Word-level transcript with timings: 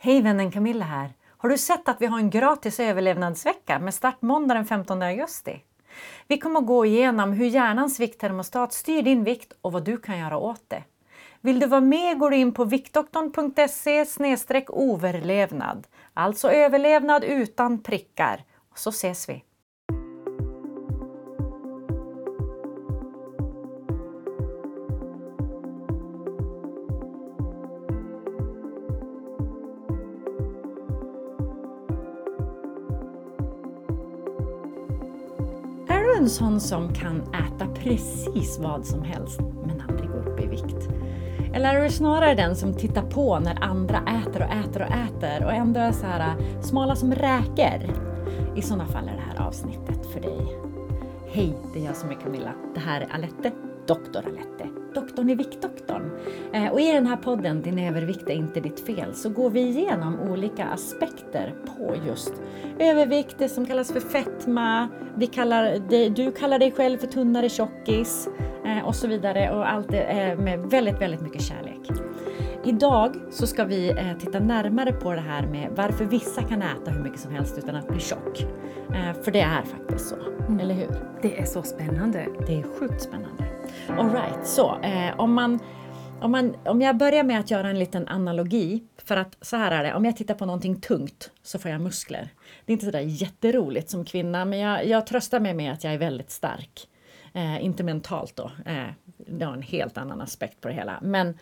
Hej 0.00 0.22
vännen 0.22 0.50
Camilla 0.50 0.84
här! 0.84 1.12
Har 1.36 1.48
du 1.48 1.58
sett 1.58 1.88
att 1.88 2.00
vi 2.00 2.06
har 2.06 2.18
en 2.18 2.30
gratis 2.30 2.80
överlevnadsvecka 2.80 3.78
med 3.78 3.94
start 3.94 4.22
måndag 4.22 4.54
den 4.54 4.66
15 4.66 5.02
augusti? 5.02 5.62
Vi 6.26 6.38
kommer 6.38 6.60
att 6.60 6.66
gå 6.66 6.86
igenom 6.86 7.32
hur 7.32 7.46
hjärnans 7.46 8.00
vikttermostat 8.00 8.72
styr 8.72 9.02
din 9.02 9.24
vikt 9.24 9.52
och 9.60 9.72
vad 9.72 9.84
du 9.84 9.96
kan 9.96 10.18
göra 10.18 10.36
åt 10.36 10.62
det. 10.68 10.82
Vill 11.40 11.60
du 11.60 11.66
vara 11.66 11.80
med 11.80 12.18
går 12.18 12.30
du 12.30 12.36
in 12.36 12.54
på 12.54 12.64
viktdoktorn.se 12.64 14.04
overlevnad, 14.68 15.86
alltså 16.14 16.50
överlevnad 16.50 17.24
utan 17.24 17.82
prickar. 17.82 18.44
Och 18.70 18.78
så 18.78 18.90
ses 18.90 19.28
vi! 19.28 19.44
En 36.28 36.32
sån 36.32 36.60
som 36.60 36.94
kan 36.94 37.22
äta 37.22 37.66
precis 37.74 38.58
vad 38.58 38.86
som 38.86 39.02
helst 39.02 39.40
men 39.40 39.82
aldrig 39.88 40.10
gå 40.10 40.16
upp 40.16 40.40
i 40.40 40.46
vikt? 40.46 40.88
Eller 41.54 41.74
är 41.74 41.82
du 41.82 41.90
snarare 41.90 42.34
den 42.34 42.56
som 42.56 42.74
tittar 42.74 43.02
på 43.02 43.38
när 43.38 43.62
andra 43.64 43.98
äter 43.98 44.42
och 44.42 44.50
äter 44.52 44.82
och 44.82 44.88
äter 44.88 45.44
och 45.44 45.52
ändå 45.52 45.80
är 45.80 45.92
så 45.92 46.06
här 46.06 46.20
äh, 46.20 46.60
smala 46.60 46.96
som 46.96 47.14
räkor? 47.14 47.94
I 48.56 48.62
sådana 48.62 48.86
fall 48.86 49.08
är 49.08 49.12
det 49.12 49.38
här 49.38 49.46
avsnittet 49.46 50.06
för 50.12 50.20
dig. 50.20 50.58
Hej, 51.30 51.56
det 51.74 51.80
är 51.80 51.84
jag 51.84 51.96
som 51.96 52.10
är 52.10 52.14
Camilla. 52.14 52.52
Det 52.74 52.80
här 52.80 53.00
är 53.00 53.08
Alette, 53.14 53.52
doktor 53.88 54.24
Alette, 54.26 54.68
doktorn 54.94 55.30
i 55.30 55.34
Viktdoktorn. 55.34 56.10
Eh, 56.52 56.68
och 56.68 56.80
i 56.80 56.92
den 56.92 57.06
här 57.06 57.16
podden, 57.16 57.62
Din 57.62 57.78
övervikt 57.78 58.28
är 58.28 58.34
inte 58.34 58.60
ditt 58.60 58.80
fel, 58.80 59.14
så 59.14 59.28
går 59.28 59.50
vi 59.50 59.60
igenom 59.60 60.20
olika 60.20 60.64
aspekter 60.64 61.54
på 61.66 61.94
just 62.06 62.32
övervikt, 62.78 63.36
det 63.38 63.48
som 63.48 63.66
kallas 63.66 63.92
för 63.92 64.00
fetma, 64.00 64.88
vi 65.16 65.26
kallar 65.26 65.78
du 66.08 66.32
kallar 66.32 66.58
dig 66.58 66.72
själv 66.72 66.98
för 66.98 67.06
tunnare 67.06 67.48
tjockis 67.48 68.28
eh, 68.64 68.86
och 68.86 68.94
så 68.94 69.08
vidare 69.08 69.50
och 69.50 69.70
allt 69.70 69.88
det 69.88 70.02
eh, 70.02 70.38
med 70.38 70.58
väldigt, 70.58 71.00
väldigt 71.00 71.20
mycket 71.20 71.42
kärlek. 71.42 71.90
Idag 72.64 73.16
så 73.30 73.46
ska 73.46 73.64
vi 73.64 73.90
eh, 73.90 74.18
titta 74.18 74.40
närmare 74.40 74.92
på 74.92 75.12
det 75.12 75.20
här 75.20 75.46
med 75.46 75.70
varför 75.76 76.04
vissa 76.04 76.42
kan 76.42 76.62
äta 76.62 76.90
hur 76.90 77.02
mycket 77.02 77.20
som 77.20 77.32
helst 77.32 77.58
utan 77.58 77.76
att 77.76 77.88
bli 77.88 78.00
tjock. 78.00 78.40
Eh, 78.94 79.22
för 79.22 79.30
det 79.30 79.40
är 79.40 79.62
faktiskt 79.62 80.08
så, 80.08 80.16
mm. 80.16 80.60
eller 80.60 80.74
hur? 80.74 80.88
Det 81.22 81.40
är 81.40 81.44
så 81.44 81.62
spännande. 81.62 82.26
Det 82.46 82.54
är 82.54 82.62
sjukt 82.62 83.02
spännande. 83.02 83.44
Alright, 83.88 84.46
så 84.46 84.80
eh, 84.80 85.20
om 85.20 85.34
man 85.34 85.58
om, 86.20 86.30
man, 86.30 86.56
om 86.64 86.80
jag 86.80 86.96
börjar 86.96 87.24
med 87.24 87.40
att 87.40 87.50
göra 87.50 87.68
en 87.68 87.78
liten 87.78 88.08
analogi, 88.08 88.84
för 89.04 89.16
att 89.16 89.36
så 89.40 89.56
här 89.56 89.72
är 89.72 89.84
det, 89.84 89.94
om 89.94 90.04
jag 90.04 90.16
tittar 90.16 90.34
på 90.34 90.46
någonting 90.46 90.80
tungt 90.80 91.30
så 91.42 91.58
får 91.58 91.70
jag 91.70 91.80
muskler. 91.80 92.28
Det 92.64 92.72
är 92.72 92.74
inte 92.74 92.84
sådär 92.84 93.00
jätteroligt 93.00 93.90
som 93.90 94.04
kvinna, 94.04 94.44
men 94.44 94.58
jag, 94.58 94.86
jag 94.86 95.06
tröstar 95.06 95.40
mig 95.40 95.54
med 95.54 95.72
att 95.72 95.84
jag 95.84 95.94
är 95.94 95.98
väldigt 95.98 96.30
stark. 96.30 96.88
Eh, 97.32 97.64
inte 97.64 97.84
mentalt 97.84 98.36
då, 98.36 98.50
eh, 98.66 98.86
det 99.16 99.44
har 99.44 99.52
en 99.52 99.62
helt 99.62 99.98
annan 99.98 100.20
aspekt 100.20 100.60
på 100.60 100.68
det 100.68 100.74
hela. 100.74 100.98
Men 101.02 101.38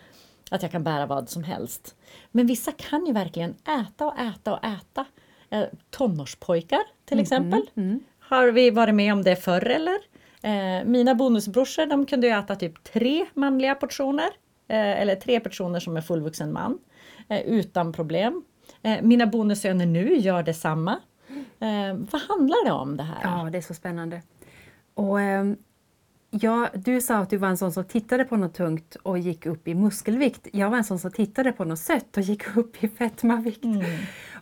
att 0.50 0.62
jag 0.62 0.72
kan 0.72 0.84
bära 0.84 1.06
vad 1.06 1.28
som 1.28 1.44
helst. 1.44 1.94
Men 2.30 2.46
vissa 2.46 2.72
kan 2.72 3.06
ju 3.06 3.12
verkligen 3.12 3.50
äta 3.50 4.06
och 4.06 4.18
äta 4.18 4.52
och 4.52 4.64
äta. 4.64 5.04
Eh, 5.50 5.64
tonårspojkar 5.90 6.80
till 7.04 7.14
mm, 7.14 7.22
exempel. 7.22 7.62
Mm. 7.74 8.00
Har 8.18 8.48
vi 8.48 8.70
varit 8.70 8.94
med 8.94 9.12
om 9.12 9.22
det 9.22 9.36
förr 9.36 9.66
eller? 9.66 9.98
Eh, 10.42 10.84
mina 10.84 11.14
bonusbrorsor 11.14 11.86
de 11.86 12.06
kunde 12.06 12.26
ju 12.26 12.32
äta 12.32 12.56
typ 12.56 12.84
tre 12.84 13.26
manliga 13.34 13.74
portioner. 13.74 14.28
Eh, 14.68 15.00
eller 15.00 15.14
tre 15.14 15.40
personer 15.40 15.80
som 15.80 15.96
är 15.96 16.00
fullvuxen 16.00 16.52
man. 16.52 16.78
Eh, 17.28 17.40
utan 17.40 17.92
problem. 17.92 18.44
Eh, 18.82 19.02
mina 19.02 19.26
bonussöner 19.26 19.86
nu 19.86 20.16
gör 20.16 20.42
detsamma. 20.42 21.00
Eh, 21.60 21.94
vad 22.10 22.20
handlar 22.20 22.64
det 22.64 22.72
om 22.72 22.96
det 22.96 23.02
här? 23.02 23.18
Ja, 23.22 23.50
det 23.50 23.58
är 23.58 23.62
så 23.62 23.74
spännande. 23.74 24.22
Och 24.94 25.20
ehm, 25.20 25.56
Ja, 26.30 26.68
du 26.74 27.00
sa 27.00 27.16
att 27.16 27.30
du 27.30 27.36
var 27.36 27.48
en 27.48 27.56
sån 27.56 27.72
som 27.72 27.84
tittade 27.84 28.24
på 28.24 28.36
något 28.36 28.54
tungt 28.54 28.94
och 28.94 29.18
gick 29.18 29.46
upp 29.46 29.68
i 29.68 29.74
muskelvikt. 29.74 30.48
Jag 30.52 30.70
var 30.70 30.76
en 30.76 30.84
sån 30.84 30.98
som 30.98 31.10
tittade 31.10 31.52
på 31.52 31.64
något 31.64 31.78
sött 31.78 32.16
och 32.16 32.22
gick 32.22 32.56
upp 32.56 32.84
i 32.84 32.88
fetmavikt. 32.88 33.64
Mm. 33.64 33.84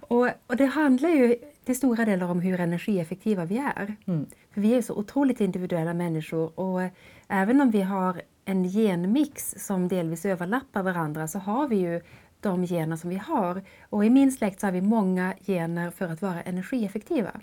Och, 0.00 0.28
och, 0.46 0.56
det 0.56 0.64
handlar 0.66 1.08
ju 1.08 1.36
till 1.64 1.76
stora 1.76 2.04
delar 2.04 2.30
om 2.30 2.40
hur 2.40 2.60
energieffektiva 2.60 3.44
vi 3.44 3.58
är. 3.58 3.96
Mm. 4.06 4.26
För 4.50 4.60
Vi 4.60 4.74
är 4.74 4.82
så 4.82 4.94
otroligt 4.94 5.40
individuella 5.40 5.94
människor 5.94 6.60
och 6.60 6.80
även 7.28 7.60
om 7.60 7.70
vi 7.70 7.82
har 7.82 8.22
en 8.44 8.64
genmix 8.64 9.54
som 9.58 9.88
delvis 9.88 10.24
överlappar 10.24 10.82
varandra 10.82 11.28
så 11.28 11.38
har 11.38 11.68
vi 11.68 11.76
ju 11.76 12.00
de 12.40 12.66
gener 12.66 12.96
som 12.96 13.10
vi 13.10 13.16
har. 13.16 13.62
Och 13.90 14.04
i 14.04 14.10
min 14.10 14.32
släkt 14.32 14.60
så 14.60 14.66
har 14.66 14.72
vi 14.72 14.80
många 14.80 15.34
gener 15.46 15.90
för 15.90 16.08
att 16.08 16.22
vara 16.22 16.42
energieffektiva. 16.42 17.40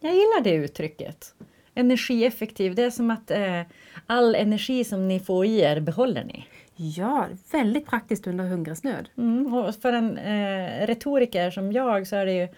Jag 0.00 0.14
gillar 0.14 0.44
det 0.44 0.54
uttrycket 0.54 1.34
energieffektiv. 1.76 2.74
Det 2.74 2.82
är 2.82 2.90
som 2.90 3.10
att 3.10 3.30
eh, 3.30 3.62
all 4.06 4.34
energi 4.34 4.84
som 4.84 5.08
ni 5.08 5.20
får 5.20 5.46
i 5.46 5.60
er 5.60 5.80
behåller 5.80 6.24
ni. 6.24 6.46
Ja, 6.76 7.26
väldigt 7.52 7.86
praktiskt 7.86 8.26
under 8.26 8.44
hungersnöd. 8.44 9.08
Mm, 9.16 9.54
och 9.54 9.74
för 9.74 9.92
en 9.92 10.18
eh, 10.18 10.86
retoriker 10.86 11.50
som 11.50 11.72
jag 11.72 12.06
så 12.06 12.16
är 12.16 12.26
det 12.26 12.32
ju 12.32 12.48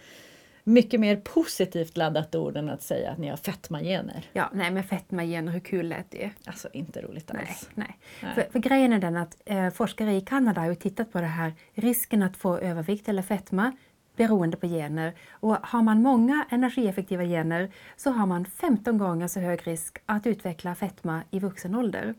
mycket 0.65 1.01
mer 1.01 1.17
positivt 1.17 1.97
laddat 1.97 2.34
ord 2.34 2.57
än 2.57 2.69
att 2.69 2.83
säga 2.83 3.11
att 3.11 3.19
ni 3.19 3.28
har 3.28 3.37
fetmagener. 3.37 4.25
Ja, 4.33 4.51
nej 4.53 4.71
men 4.71 4.84
fetmagener, 4.84 5.53
hur 5.53 5.61
kul 5.61 5.89
lät 5.89 6.11
det? 6.11 6.31
Alltså 6.45 6.69
inte 6.73 7.01
roligt 7.01 7.31
alls. 7.31 7.69
Nej, 7.75 7.87
nej. 7.87 7.99
nej. 8.23 8.34
För, 8.34 8.53
för, 8.53 8.59
grejen 8.59 8.93
är 8.93 8.99
den 8.99 9.17
att 9.17 9.37
eh, 9.45 9.71
forskare 9.71 10.15
i 10.15 10.21
Kanada 10.21 10.61
har 10.61 10.75
tittat 10.75 11.12
på 11.12 11.21
det 11.21 11.27
här, 11.27 11.53
risken 11.75 12.23
att 12.23 12.37
få 12.37 12.59
övervikt 12.59 13.09
eller 13.09 13.23
fetma 13.23 13.73
beroende 14.19 14.56
på 14.56 14.67
gener. 14.67 15.15
Och 15.31 15.56
har 15.62 15.83
man 15.83 16.03
många 16.03 16.47
energieffektiva 16.51 17.25
gener 17.25 17.71
så 17.97 18.11
har 18.11 18.27
man 18.27 18.45
15 18.45 18.99
gånger 18.99 19.29
så 19.29 19.41
hög 19.41 19.67
risk 19.67 19.99
att 20.06 20.27
utveckla 20.27 20.75
fetma 20.75 21.23
i 21.31 21.39
vuxen 21.39 21.75
ålder. 21.75 22.15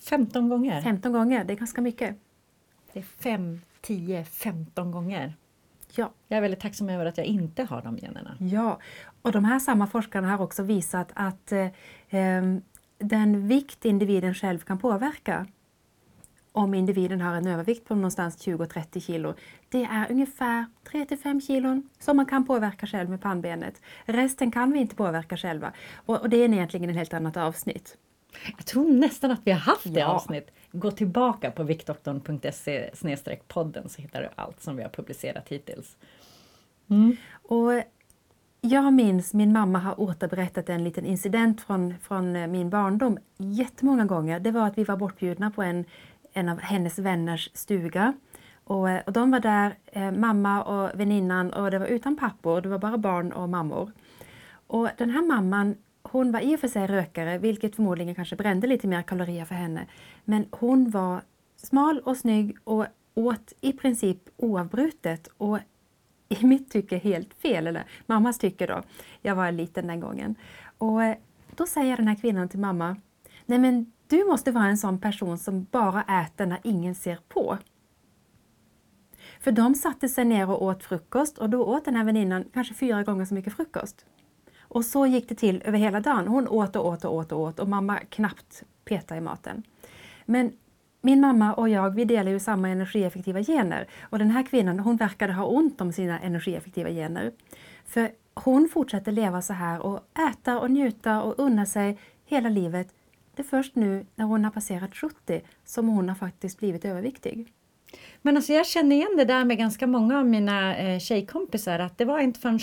15 0.00 0.48
gånger? 0.48 0.82
15 0.82 1.12
gånger, 1.12 1.44
det 1.44 1.52
är 1.52 1.56
ganska 1.56 1.80
mycket. 1.80 2.16
Det 2.92 2.98
är 2.98 3.02
5, 3.02 3.60
10, 3.80 4.24
15 4.24 4.90
gånger. 4.90 5.34
Ja. 5.94 6.10
Jag 6.28 6.36
är 6.36 6.40
väldigt 6.40 6.60
tacksam 6.60 6.88
över 6.88 7.06
att 7.06 7.18
jag 7.18 7.26
inte 7.26 7.64
har 7.64 7.82
de 7.82 7.98
generna. 7.98 8.36
Ja, 8.38 8.80
och 9.22 9.32
de 9.32 9.44
här 9.44 9.58
samma 9.58 9.86
forskarna 9.86 10.28
har 10.36 10.44
också 10.44 10.62
visat 10.62 11.08
att 11.14 11.52
eh, 11.52 11.68
ehm, 12.10 12.62
den 12.98 13.48
vikt 13.48 13.84
individen 13.84 14.34
själv 14.34 14.58
kan 14.58 14.78
påverka 14.78 15.46
om 16.56 16.74
individen 16.74 17.20
har 17.20 17.34
en 17.34 17.46
övervikt 17.46 17.88
på 17.88 17.94
någonstans 17.94 18.46
20-30 18.46 19.00
kilo. 19.00 19.34
Det 19.68 19.84
är 19.84 20.10
ungefär 20.10 20.66
3-5 20.90 21.40
kilon 21.40 21.88
som 21.98 22.16
man 22.16 22.26
kan 22.26 22.46
påverka 22.46 22.86
själv 22.86 23.10
med 23.10 23.20
pannbenet. 23.20 23.82
Resten 24.04 24.50
kan 24.50 24.72
vi 24.72 24.78
inte 24.78 24.94
påverka 24.94 25.36
själva 25.36 25.72
och, 26.06 26.30
det 26.30 26.36
är 26.36 26.52
egentligen 26.52 26.90
ett 26.90 26.96
helt 26.96 27.14
annat 27.14 27.36
avsnitt. 27.36 27.96
Jag 28.56 28.66
tror 28.66 28.88
nästan 28.88 29.30
att 29.30 29.40
vi 29.44 29.50
har 29.50 29.58
haft 29.58 29.94
det 29.94 30.00
ja. 30.00 30.06
avsnitt. 30.06 30.50
Gå 30.72 30.90
tillbaka 30.90 31.50
på 31.50 31.62
viktdoktorn.se 31.62 32.90
podden 33.48 33.88
så 33.88 34.02
hittar 34.02 34.22
du 34.22 34.28
allt 34.34 34.62
som 34.62 34.76
vi 34.76 34.82
har 34.82 34.90
publicerat 34.90 35.48
hittills. 35.48 35.96
Mm. 36.90 37.16
Och 37.42 37.82
jag 38.60 38.92
minns 38.92 39.34
min 39.34 39.52
mamma 39.52 39.78
har 39.78 40.00
återberättat 40.00 40.68
en 40.68 40.84
liten 40.84 41.06
incident 41.06 41.60
från, 41.60 41.94
från 42.02 42.50
min 42.50 42.70
barndom 42.70 43.18
jättemånga 43.36 44.04
gånger. 44.04 44.40
Det 44.40 44.50
var 44.50 44.66
att 44.66 44.78
vi 44.78 44.84
var 44.84 44.96
bortbjudna 44.96 45.50
på 45.50 45.62
en 45.62 45.84
en 46.36 46.48
av 46.48 46.60
hennes 46.60 46.98
vänners 46.98 47.50
stuga. 47.54 48.14
Och, 48.64 48.90
eh, 48.90 49.02
och 49.06 49.12
de 49.12 49.30
var 49.30 49.40
där, 49.40 49.74
eh, 49.86 50.12
mamma 50.12 50.62
och 50.62 51.00
väninnan, 51.00 51.52
och 51.52 51.70
det 51.70 51.78
var 51.78 51.86
utan 51.86 52.16
pappor, 52.16 52.60
det 52.60 52.68
var 52.68 52.78
bara 52.78 52.98
barn 52.98 53.32
och 53.32 53.48
mammor. 53.48 53.92
Och 54.66 54.88
den 54.98 55.10
här 55.10 55.22
mamman, 55.22 55.76
hon 56.02 56.32
var 56.32 56.40
i 56.40 56.56
och 56.56 56.60
för 56.60 56.68
sig 56.68 56.86
rökare, 56.86 57.38
vilket 57.38 57.76
förmodligen 57.76 58.14
kanske 58.14 58.36
brände 58.36 58.66
lite 58.66 58.86
mer 58.86 59.02
kalorier 59.02 59.44
för 59.44 59.54
henne. 59.54 59.86
Men 60.24 60.46
hon 60.50 60.90
var 60.90 61.20
smal 61.56 62.00
och 62.00 62.16
snygg 62.16 62.56
och 62.64 62.86
åt 63.14 63.52
i 63.60 63.72
princip 63.72 64.18
oavbrutet 64.36 65.28
och 65.36 65.58
i 66.28 66.46
mitt 66.46 66.70
tycke 66.70 66.98
helt 66.98 67.34
fel, 67.34 67.66
eller 67.66 67.84
mammas 68.06 68.38
tycke 68.38 68.66
då. 68.66 68.82
Jag 69.22 69.34
var 69.34 69.52
liten 69.52 69.86
den 69.86 70.00
gången. 70.00 70.34
Och 70.78 71.00
då 71.56 71.66
säger 71.66 71.96
den 71.96 72.08
här 72.08 72.14
kvinnan 72.14 72.48
till 72.48 72.60
mamma, 72.60 72.96
nej 73.46 73.58
men 73.58 73.92
du 74.08 74.24
måste 74.24 74.50
vara 74.50 74.66
en 74.66 74.78
sån 74.78 74.98
person 74.98 75.38
som 75.38 75.66
bara 75.70 76.02
äter 76.02 76.46
när 76.46 76.60
ingen 76.62 76.94
ser 76.94 77.18
på. 77.28 77.58
För 79.40 79.52
de 79.52 79.74
satte 79.74 80.08
sig 80.08 80.24
ner 80.24 80.50
och 80.50 80.62
åt 80.62 80.84
frukost 80.84 81.38
och 81.38 81.50
då 81.50 81.64
åt 81.64 81.84
den 81.84 81.96
här 81.96 82.04
väninnan 82.04 82.44
kanske 82.54 82.74
fyra 82.74 83.02
gånger 83.02 83.24
så 83.24 83.34
mycket 83.34 83.56
frukost. 83.56 84.06
Och 84.60 84.84
så 84.84 85.06
gick 85.06 85.28
det 85.28 85.34
till 85.34 85.62
över 85.64 85.78
hela 85.78 86.00
dagen. 86.00 86.28
Hon 86.28 86.48
åt 86.48 86.76
och 86.76 86.86
åt 86.86 87.04
och 87.04 87.14
åt 87.14 87.32
och 87.32 87.40
åt 87.40 87.58
och 87.58 87.68
mamma 87.68 87.98
knappt 87.98 88.62
petade 88.84 89.18
i 89.18 89.20
maten. 89.20 89.62
Men 90.24 90.52
min 91.00 91.20
mamma 91.20 91.54
och 91.54 91.68
jag 91.68 91.90
vi 91.90 92.04
delar 92.04 92.30
ju 92.30 92.40
samma 92.40 92.68
energieffektiva 92.68 93.42
gener 93.42 93.86
och 94.02 94.18
den 94.18 94.30
här 94.30 94.42
kvinnan 94.42 94.80
hon 94.80 94.96
verkade 94.96 95.32
ha 95.32 95.44
ont 95.44 95.80
om 95.80 95.92
sina 95.92 96.20
energieffektiva 96.20 96.90
gener. 96.90 97.32
För 97.84 98.10
hon 98.34 98.68
fortsätter 98.68 99.12
leva 99.12 99.42
så 99.42 99.52
här 99.52 99.80
och 99.80 100.00
äta 100.30 100.60
och 100.60 100.70
njuta 100.70 101.22
och 101.22 101.34
unna 101.38 101.66
sig 101.66 101.98
hela 102.24 102.48
livet 102.48 102.88
det 103.36 103.42
är 103.42 103.44
först 103.44 103.76
nu 103.76 104.06
när 104.14 104.24
hon 104.24 104.44
har 104.44 104.50
passerat 104.50 104.94
70 104.94 105.40
som 105.64 105.88
hon 105.88 106.08
har 106.08 106.16
faktiskt 106.16 106.58
blivit 106.58 106.84
överviktig. 106.84 107.52
Men 108.22 108.36
alltså 108.36 108.52
jag 108.52 108.66
känner 108.66 108.96
igen 108.96 109.16
det 109.16 109.24
där 109.24 109.44
med 109.44 109.58
ganska 109.58 109.86
många 109.86 110.18
av 110.18 110.26
mina 110.26 110.76
eh, 110.76 110.98
tjejkompisar 110.98 111.78
att 111.78 111.98
det 111.98 112.04
var 112.04 112.18
inte 112.18 112.40
förrän 112.40 112.60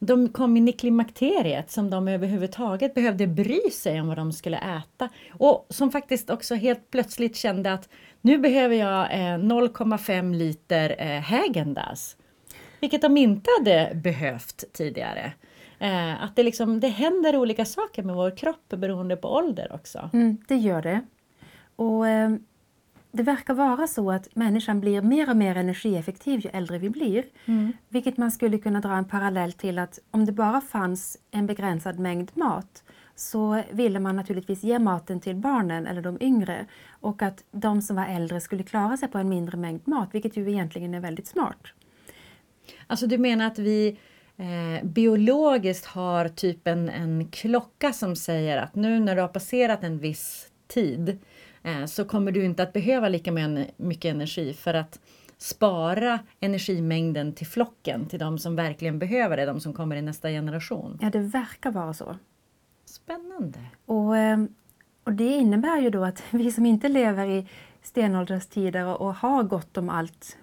de 0.00 0.28
kom 0.28 0.56
in 0.56 0.68
i 0.68 0.72
klimakteriet 0.72 1.70
som 1.70 1.90
de 1.90 2.08
överhuvudtaget 2.08 2.94
behövde 2.94 3.26
bry 3.26 3.70
sig 3.72 4.00
om 4.00 4.08
vad 4.08 4.16
de 4.16 4.32
skulle 4.32 4.58
äta. 4.58 5.08
Och 5.30 5.66
som 5.70 5.90
faktiskt 5.90 6.30
också 6.30 6.54
helt 6.54 6.90
plötsligt 6.90 7.36
kände 7.36 7.72
att 7.72 7.88
nu 8.20 8.38
behöver 8.38 8.76
jag 8.76 9.12
eh, 9.12 9.38
0,5 9.38 10.34
liter 10.34 10.96
eh, 10.98 11.22
Häagen-Dazs. 11.22 12.16
Vilket 12.80 13.02
de 13.02 13.16
inte 13.16 13.50
hade 13.58 13.94
behövt 13.94 14.64
tidigare. 14.72 15.32
Eh, 15.78 16.22
att 16.22 16.36
det, 16.36 16.42
liksom, 16.42 16.80
det 16.80 16.88
händer 16.88 17.36
olika 17.36 17.64
saker 17.64 18.02
med 18.02 18.14
vår 18.14 18.36
kropp 18.36 18.68
beroende 18.68 19.16
på 19.16 19.28
ålder 19.28 19.72
också. 19.72 20.10
Mm, 20.12 20.38
det 20.48 20.56
gör 20.56 20.82
det. 20.82 21.00
Och 21.76 22.08
eh, 22.08 22.30
det 23.12 23.22
verkar 23.22 23.54
vara 23.54 23.86
så 23.86 24.10
att 24.10 24.36
människan 24.36 24.80
blir 24.80 25.02
mer 25.02 25.30
och 25.30 25.36
mer 25.36 25.56
energieffektiv 25.56 26.40
ju 26.40 26.50
äldre 26.52 26.78
vi 26.78 26.90
blir. 26.90 27.24
Mm. 27.44 27.72
Vilket 27.88 28.16
man 28.16 28.30
skulle 28.30 28.58
kunna 28.58 28.80
dra 28.80 28.96
en 28.96 29.04
parallell 29.04 29.52
till 29.52 29.78
att 29.78 29.98
om 30.10 30.26
det 30.26 30.32
bara 30.32 30.60
fanns 30.60 31.18
en 31.30 31.46
begränsad 31.46 31.98
mängd 31.98 32.30
mat 32.34 32.82
så 33.14 33.62
ville 33.70 34.00
man 34.00 34.16
naturligtvis 34.16 34.62
ge 34.62 34.78
maten 34.78 35.20
till 35.20 35.36
barnen 35.36 35.86
eller 35.86 36.02
de 36.02 36.18
yngre 36.20 36.66
och 36.90 37.22
att 37.22 37.44
de 37.50 37.82
som 37.82 37.96
var 37.96 38.06
äldre 38.06 38.40
skulle 38.40 38.62
klara 38.62 38.96
sig 38.96 39.08
på 39.08 39.18
en 39.18 39.28
mindre 39.28 39.56
mängd 39.56 39.88
mat, 39.88 40.08
vilket 40.12 40.36
ju 40.36 40.50
egentligen 40.50 40.94
är 40.94 41.00
väldigt 41.00 41.26
smart. 41.26 41.66
Alltså 42.86 43.06
du 43.06 43.18
menar 43.18 43.46
att 43.46 43.58
vi 43.58 43.98
eh, 44.38 44.84
biologiskt 44.84 45.86
har 45.86 46.28
typ 46.28 46.66
en, 46.66 46.88
en 46.88 47.28
klocka 47.28 47.92
som 47.92 48.16
säger 48.16 48.56
att 48.56 48.74
nu 48.74 49.00
när 49.00 49.16
du 49.16 49.20
har 49.20 49.28
passerat 49.28 49.84
en 49.84 49.98
viss 49.98 50.50
tid 50.66 51.18
eh, 51.62 51.84
så 51.84 52.04
kommer 52.04 52.32
du 52.32 52.44
inte 52.44 52.62
att 52.62 52.72
behöva 52.72 53.08
lika 53.08 53.32
mycket 53.76 54.14
energi 54.14 54.54
för 54.54 54.74
att 54.74 55.00
spara 55.38 56.18
energimängden 56.40 57.32
till 57.32 57.46
flocken, 57.46 58.06
till 58.06 58.18
de 58.18 58.38
som 58.38 58.56
verkligen 58.56 58.98
behöver 58.98 59.36
det, 59.36 59.46
de 59.46 59.60
som 59.60 59.72
kommer 59.72 59.96
i 59.96 60.02
nästa 60.02 60.28
generation. 60.28 60.98
Ja, 61.00 61.10
det 61.10 61.18
verkar 61.18 61.70
vara 61.70 61.94
så. 61.94 62.16
Spännande. 62.84 63.58
Och, 63.86 64.16
eh, 64.16 64.38
och 65.04 65.12
det 65.12 65.36
innebär 65.36 65.80
ju 65.80 65.90
då 65.90 66.04
att 66.04 66.22
vi 66.30 66.52
som 66.52 66.66
inte 66.66 66.88
lever 66.88 67.26
i 67.26 67.46
stenålderstider 67.82 69.02
och 69.02 69.14
har 69.14 69.42
gott 69.42 69.76
om 69.76 69.88
allt 69.88 70.36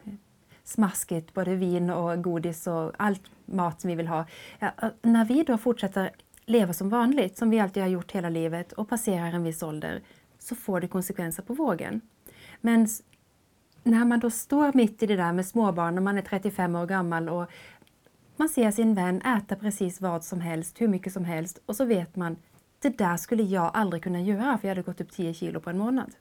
smaskigt, 0.65 1.33
både 1.33 1.55
vin 1.55 1.89
och 1.89 2.23
godis 2.23 2.67
och 2.67 2.91
allt 2.97 3.21
mat 3.45 3.81
som 3.81 3.89
vi 3.89 3.95
vill 3.95 4.07
ha. 4.07 4.25
Ja, 4.59 4.71
när 5.01 5.25
vi 5.25 5.43
då 5.43 5.57
fortsätter 5.57 6.11
leva 6.45 6.73
som 6.73 6.89
vanligt, 6.89 7.37
som 7.37 7.49
vi 7.49 7.59
alltid 7.59 7.83
har 7.83 7.89
gjort 7.89 8.11
hela 8.11 8.29
livet 8.29 8.71
och 8.71 8.89
passerar 8.89 9.33
en 9.33 9.43
viss 9.43 9.63
ålder, 9.63 10.01
så 10.39 10.55
får 10.55 10.81
det 10.81 10.87
konsekvenser 10.87 11.43
på 11.43 11.53
vågen. 11.53 12.01
Men 12.61 12.87
när 13.83 14.05
man 14.05 14.19
då 14.19 14.29
står 14.29 14.73
mitt 14.73 15.03
i 15.03 15.05
det 15.05 15.15
där 15.15 15.33
med 15.33 15.45
småbarn 15.45 15.97
och 15.97 16.03
man 16.03 16.17
är 16.17 16.21
35 16.21 16.75
år 16.75 16.85
gammal 16.85 17.29
och 17.29 17.51
man 18.37 18.49
ser 18.49 18.71
sin 18.71 18.93
vän 18.93 19.21
äta 19.21 19.55
precis 19.55 20.01
vad 20.01 20.23
som 20.23 20.41
helst, 20.41 20.81
hur 20.81 20.87
mycket 20.87 21.13
som 21.13 21.25
helst 21.25 21.59
och 21.65 21.75
så 21.75 21.85
vet 21.85 22.15
man 22.15 22.37
det 22.79 22.97
där 22.97 23.17
skulle 23.17 23.43
jag 23.43 23.71
aldrig 23.73 24.03
kunna 24.03 24.21
göra 24.21 24.57
för 24.57 24.67
jag 24.67 24.75
hade 24.75 24.81
gått 24.81 25.01
upp 25.01 25.11
10 25.11 25.33
kilo 25.33 25.59
på 25.59 25.69
en 25.69 25.77
månad 25.77 26.11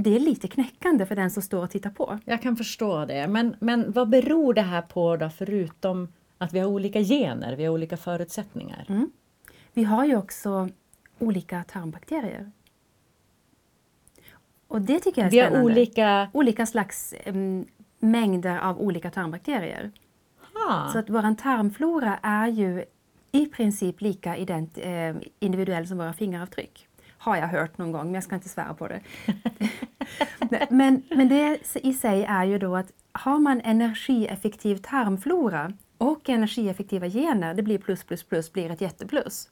det 0.00 0.16
är 0.16 0.20
lite 0.20 0.48
knäckande 0.48 1.06
för 1.06 1.16
den 1.16 1.30
som 1.30 1.42
står 1.42 1.62
och 1.62 1.70
tittar 1.70 1.90
på. 1.90 2.18
Jag 2.24 2.42
kan 2.42 2.56
förstå 2.56 3.04
det. 3.04 3.28
Men, 3.28 3.56
men 3.60 3.92
vad 3.92 4.08
beror 4.08 4.54
det 4.54 4.62
här 4.62 4.82
på 4.82 5.16
då, 5.16 5.30
förutom 5.30 6.08
att 6.38 6.52
vi 6.52 6.58
har 6.58 6.66
olika 6.66 7.00
gener, 7.00 7.56
vi 7.56 7.64
har 7.64 7.72
olika 7.72 7.96
förutsättningar? 7.96 8.84
Mm. 8.88 9.10
Vi 9.72 9.84
har 9.84 10.04
ju 10.04 10.16
också 10.16 10.68
olika 11.18 11.64
tarmbakterier. 11.64 12.52
Och 14.68 14.80
det 14.80 15.00
tycker 15.00 15.22
jag 15.22 15.26
är 15.26 15.30
vi 15.30 15.38
spännande. 15.38 15.58
Har 15.58 15.64
olika... 15.64 16.30
olika 16.32 16.66
slags 16.66 17.14
um, 17.26 17.66
mängder 17.98 18.58
av 18.58 18.80
olika 18.80 19.10
tarmbakterier. 19.10 19.92
Ha. 20.54 20.90
Så 20.92 20.98
att 20.98 21.10
vår 21.10 21.34
tarmflora 21.34 22.18
är 22.22 22.48
ju 22.48 22.84
i 23.32 23.46
princip 23.46 24.00
lika 24.00 24.36
ident, 24.36 24.78
eh, 24.78 25.16
individuell 25.38 25.86
som 25.86 25.98
våra 25.98 26.12
fingeravtryck 26.12 26.87
har 27.18 27.36
jag 27.36 27.48
hört 27.48 27.78
någon 27.78 27.92
gång, 27.92 28.04
men 28.04 28.14
jag 28.14 28.24
ska 28.24 28.34
inte 28.34 28.48
svära 28.48 28.74
på 28.74 28.88
det. 28.88 29.00
men, 30.70 31.02
men 31.10 31.28
det 31.28 31.58
i 31.74 31.92
sig 31.92 32.24
är 32.24 32.44
ju 32.44 32.58
då 32.58 32.76
att 32.76 32.92
har 33.12 33.38
man 33.38 33.60
energieffektiv 33.60 34.76
tarmflora 34.76 35.72
och 35.98 36.28
energieffektiva 36.28 37.08
gener, 37.08 37.54
det 37.54 37.62
blir 37.62 37.78
plus 37.78 38.04
plus 38.04 38.22
plus, 38.22 38.52
blir 38.52 38.70
ett 38.70 38.80
jätteplus. 38.80 39.50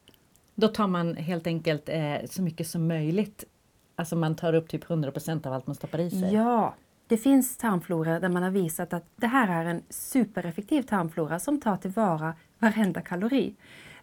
Då 0.54 0.68
tar 0.68 0.86
man 0.86 1.16
helt 1.16 1.46
enkelt 1.46 1.88
eh, 1.88 2.16
så 2.30 2.42
mycket 2.42 2.66
som 2.66 2.88
möjligt, 2.88 3.44
alltså 3.96 4.16
man 4.16 4.36
tar 4.36 4.54
upp 4.54 4.68
typ 4.68 4.84
100% 4.84 5.46
av 5.46 5.52
allt 5.52 5.66
man 5.66 5.76
stoppar 5.76 5.98
i 5.98 6.10
sig? 6.10 6.34
Ja, 6.34 6.74
det 7.08 7.16
finns 7.16 7.56
tarmflora 7.56 8.20
där 8.20 8.28
man 8.28 8.42
har 8.42 8.50
visat 8.50 8.92
att 8.92 9.04
det 9.16 9.26
här 9.26 9.64
är 9.64 9.70
en 9.70 9.82
supereffektiv 9.88 10.82
tarmflora 10.82 11.38
som 11.38 11.60
tar 11.60 11.76
tillvara 11.76 12.34
varenda 12.58 13.00
kalori. 13.00 13.54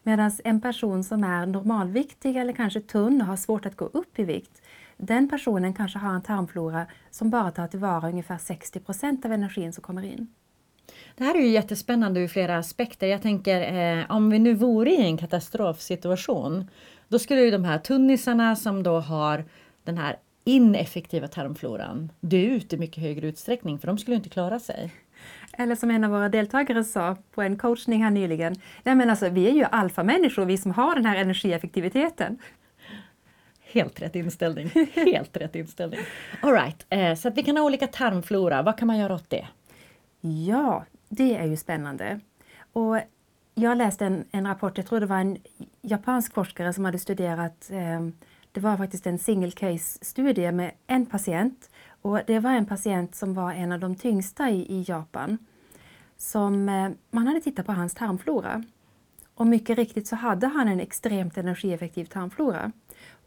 Medan 0.03 0.31
en 0.43 0.61
person 0.61 1.03
som 1.03 1.23
är 1.23 1.45
normalviktig 1.45 2.37
eller 2.37 2.53
kanske 2.53 2.81
tunn 2.81 3.21
och 3.21 3.27
har 3.27 3.35
svårt 3.35 3.65
att 3.65 3.75
gå 3.75 3.85
upp 3.85 4.19
i 4.19 4.23
vikt, 4.23 4.61
den 4.97 5.29
personen 5.29 5.73
kanske 5.73 5.99
har 5.99 6.13
en 6.13 6.21
tarmflora 6.21 6.85
som 7.11 7.29
bara 7.29 7.51
tar 7.51 7.67
tillvara 7.67 8.09
ungefär 8.09 8.37
60% 8.37 9.25
av 9.25 9.31
energin 9.31 9.73
som 9.73 9.81
kommer 9.81 10.03
in. 10.03 10.27
Det 11.15 11.23
här 11.23 11.35
är 11.35 11.39
ju 11.39 11.47
jättespännande 11.47 12.19
ur 12.19 12.27
flera 12.27 12.57
aspekter. 12.57 13.07
Jag 13.07 13.21
tänker 13.21 13.73
eh, 13.73 14.11
om 14.11 14.29
vi 14.29 14.39
nu 14.39 14.53
vore 14.53 14.91
i 14.91 15.01
en 15.01 15.17
katastrofsituation, 15.17 16.69
då 17.07 17.19
skulle 17.19 17.41
ju 17.41 17.51
de 17.51 17.63
här 17.63 17.77
tunnisarna 17.79 18.55
som 18.55 18.83
då 18.83 18.99
har 18.99 19.45
den 19.83 19.97
här 19.97 20.17
ineffektiva 20.43 21.27
tarmfloran 21.27 22.11
dö 22.19 22.37
ut 22.37 22.73
i 22.73 22.77
mycket 22.77 23.03
högre 23.03 23.27
utsträckning 23.27 23.79
för 23.79 23.87
de 23.87 23.97
skulle 23.97 24.15
inte 24.15 24.29
klara 24.29 24.59
sig. 24.59 24.91
Eller 25.57 25.75
som 25.75 25.91
en 25.91 26.03
av 26.03 26.11
våra 26.11 26.29
deltagare 26.29 26.83
sa 26.83 27.17
på 27.31 27.41
en 27.41 27.57
coachning 27.57 28.03
här 28.03 28.11
nyligen. 28.11 28.55
Nej 28.83 28.95
men 28.95 29.09
alltså, 29.09 29.29
vi 29.29 29.49
är 29.49 29.53
ju 29.53 29.63
alfamänniskor, 29.63 30.45
vi 30.45 30.57
som 30.57 30.71
har 30.71 30.95
den 30.95 31.05
här 31.05 31.15
energieffektiviteten. 31.15 32.37
Helt 33.61 34.01
rätt 34.01 34.15
inställning. 34.15 34.69
Helt 34.93 35.37
rätt 35.37 35.55
inställning. 35.55 35.99
All 36.41 36.53
right. 36.53 36.85
Eh, 36.89 37.15
så 37.15 37.27
att 37.27 37.37
vi 37.37 37.43
kan 37.43 37.57
ha 37.57 37.63
olika 37.63 37.87
tarmflora. 37.87 38.61
Vad 38.61 38.77
kan 38.77 38.87
man 38.87 38.97
göra 38.97 39.15
åt 39.15 39.29
det? 39.29 39.47
Ja, 40.21 40.85
det 41.09 41.35
är 41.35 41.45
ju 41.45 41.57
spännande. 41.57 42.19
Och 42.73 42.99
jag 43.55 43.77
läste 43.77 44.05
en, 44.05 44.25
en 44.31 44.47
rapport, 44.47 44.77
jag 44.77 44.87
tror 44.87 44.99
det 44.99 45.05
var 45.05 45.17
en 45.17 45.37
japansk 45.81 46.33
forskare 46.33 46.73
som 46.73 46.85
hade 46.85 46.99
studerat, 46.99 47.69
eh, 47.71 48.07
det 48.51 48.59
var 48.59 48.77
faktiskt 48.77 49.07
en 49.07 49.19
single 49.19 49.51
case-studie 49.51 50.51
med 50.51 50.71
en 50.87 51.05
patient 51.05 51.69
och 52.03 52.19
det 52.27 52.39
var 52.39 52.51
en 52.51 52.65
patient 52.65 53.15
som 53.15 53.33
var 53.33 53.51
en 53.51 53.71
av 53.71 53.79
de 53.79 53.95
tyngsta 53.95 54.49
i, 54.49 54.79
i 54.79 54.85
Japan. 54.87 55.37
Som, 56.17 56.69
eh, 56.69 56.89
man 57.11 57.27
hade 57.27 57.41
tittat 57.41 57.65
på 57.65 57.71
hans 57.71 57.93
tarmflora. 57.93 58.63
Och 59.35 59.47
mycket 59.47 59.77
riktigt 59.77 60.07
så 60.07 60.15
hade 60.15 60.47
han 60.47 60.67
en 60.67 60.79
extremt 60.79 61.37
energieffektiv 61.37 62.05
tarmflora. 62.05 62.71